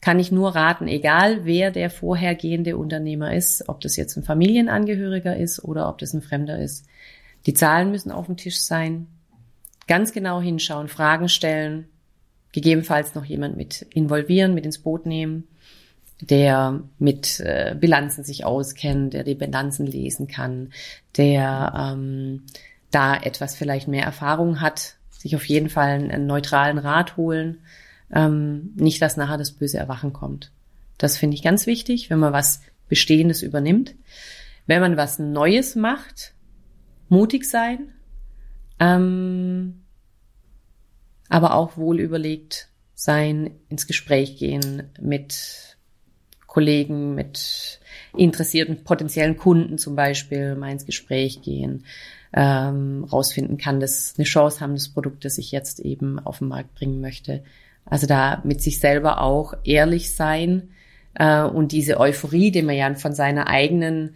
[0.00, 5.36] kann ich nur raten, egal wer der vorhergehende Unternehmer ist, ob das jetzt ein Familienangehöriger
[5.36, 6.86] ist oder ob das ein Fremder ist.
[7.46, 9.06] Die Zahlen müssen auf dem Tisch sein.
[9.86, 11.86] Ganz genau hinschauen, Fragen stellen,
[12.52, 15.46] gegebenenfalls noch jemand mit involvieren, mit ins Boot nehmen,
[16.20, 20.72] der mit äh, Bilanzen sich auskennt, der die Bilanzen lesen kann,
[21.16, 22.44] der ähm,
[22.90, 27.58] da etwas vielleicht mehr Erfahrung hat, sich auf jeden Fall einen, einen neutralen Rat holen,
[28.12, 30.50] ähm, nicht, dass nachher das böse Erwachen kommt.
[30.98, 33.94] Das finde ich ganz wichtig, wenn man was Bestehendes übernimmt.
[34.66, 36.34] Wenn man was Neues macht,
[37.08, 37.92] mutig sein,
[38.78, 39.82] ähm,
[41.28, 45.78] aber auch wohl überlegt sein, ins Gespräch gehen mit
[46.46, 47.80] Kollegen, mit
[48.16, 51.84] interessierten potenziellen Kunden zum Beispiel, mal ins Gespräch gehen,
[52.32, 56.48] ähm, rausfinden kann, dass eine Chance haben, das Produkt, das ich jetzt eben auf den
[56.48, 57.42] Markt bringen möchte.
[57.84, 60.70] Also da mit sich selber auch ehrlich sein
[61.14, 64.14] äh, und diese Euphorie, die man ja von seiner eigenen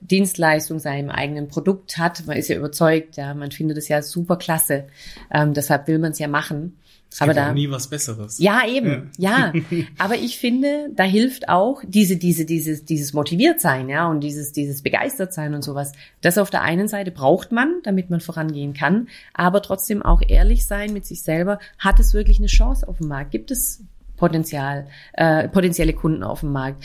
[0.00, 2.26] Dienstleistung, seinem eigenen Produkt hat.
[2.26, 4.86] Man ist ja überzeugt, ja, man findet es ja super klasse.
[5.30, 6.78] Ähm, deshalb will man es ja machen.
[7.12, 8.38] Es aber da nie was Besseres.
[8.38, 9.52] Ja, eben, ja.
[9.52, 9.62] ja.
[9.98, 14.52] aber ich finde, da hilft auch diese, diese, dieses, dieses motiviert sein, ja, und dieses,
[14.52, 15.92] dieses begeistert sein und sowas.
[16.20, 20.66] Das auf der einen Seite braucht man, damit man vorangehen kann, aber trotzdem auch ehrlich
[20.66, 21.58] sein mit sich selber.
[21.78, 23.32] Hat es wirklich eine Chance auf dem Markt?
[23.32, 23.82] Gibt es
[24.16, 26.84] Potenzial, äh, potenzielle Kunden auf dem Markt?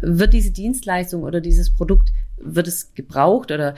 [0.00, 3.74] Wird diese Dienstleistung oder dieses Produkt wird es gebraucht oder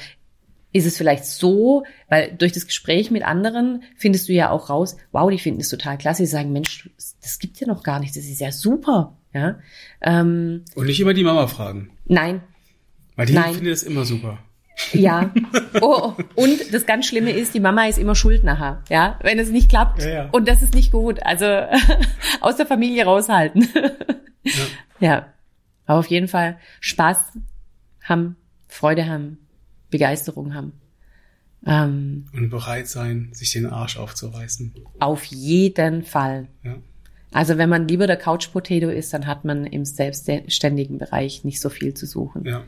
[0.73, 4.97] ist es vielleicht so, weil durch das Gespräch mit anderen findest du ja auch raus,
[5.13, 6.91] wow, die finden es total klasse, die sagen, Mensch,
[7.23, 9.17] das gibt ja noch gar nicht, das ist ja super.
[9.33, 9.59] Ja?
[10.01, 11.91] Ähm, Und nicht immer die Mama fragen.
[12.07, 12.43] Nein.
[13.17, 13.55] Weil die Nein.
[13.55, 14.39] findet es immer super.
[14.93, 15.33] Ja.
[15.81, 19.51] Oh, und das ganz Schlimme ist, die Mama ist immer schuld nachher, ja, wenn es
[19.51, 20.03] nicht klappt.
[20.03, 20.29] Ja, ja.
[20.31, 21.21] Und das ist nicht gut.
[21.25, 21.47] Also
[22.41, 23.69] aus der Familie raushalten.
[24.45, 24.53] Ja.
[25.01, 25.27] ja.
[25.87, 27.33] Aber auf jeden Fall Spaß
[28.05, 28.37] haben,
[28.69, 29.39] Freude haben,
[29.91, 30.73] Begeisterung haben.
[31.67, 34.75] Ähm, und bereit sein, sich den Arsch aufzureißen.
[35.01, 36.49] Auf jeden Fall.
[36.63, 36.77] Ja.
[37.33, 41.61] Also wenn man lieber der Couch Potato ist, dann hat man im selbstständigen Bereich nicht
[41.61, 42.45] so viel zu suchen.
[42.45, 42.65] Ja.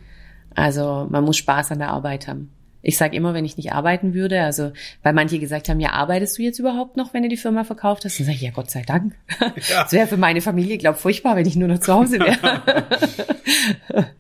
[0.55, 2.51] Also man muss Spaß an der Arbeit haben.
[2.83, 4.73] Ich sage immer, wenn ich nicht arbeiten würde, also
[5.03, 8.05] weil manche gesagt haben, ja, arbeitest du jetzt überhaupt noch, wenn du die Firma verkauft
[8.05, 8.19] hast?
[8.19, 9.15] Dann sage ich, ja, Gott sei Dank.
[9.69, 9.83] Ja.
[9.83, 12.87] Das wäre für meine Familie, glaube furchtbar, wenn ich nur noch zu Hause wäre.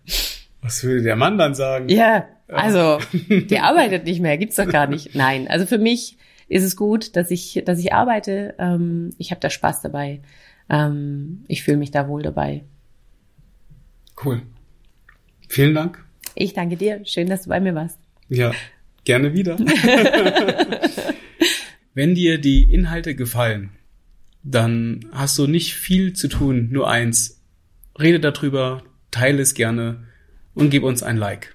[0.62, 1.88] Was würde der Mann dann sagen?
[1.88, 2.98] Ja, also,
[3.28, 5.14] der arbeitet nicht mehr, gibt's doch gar nicht.
[5.14, 6.16] Nein, also für mich
[6.48, 8.54] ist es gut, dass ich, dass ich arbeite.
[8.58, 10.20] Ähm, ich habe da Spaß dabei.
[10.68, 12.64] Ähm, ich fühle mich da wohl dabei.
[14.22, 14.42] Cool.
[15.48, 16.04] Vielen Dank.
[16.34, 17.00] Ich danke dir.
[17.04, 17.98] Schön, dass du bei mir warst.
[18.28, 18.52] Ja,
[19.04, 19.58] gerne wieder.
[21.94, 23.70] Wenn dir die Inhalte gefallen,
[24.42, 27.42] dann hast du nicht viel zu tun, nur eins,
[27.98, 30.04] rede darüber, teile es gerne
[30.54, 31.54] und gib uns ein Like.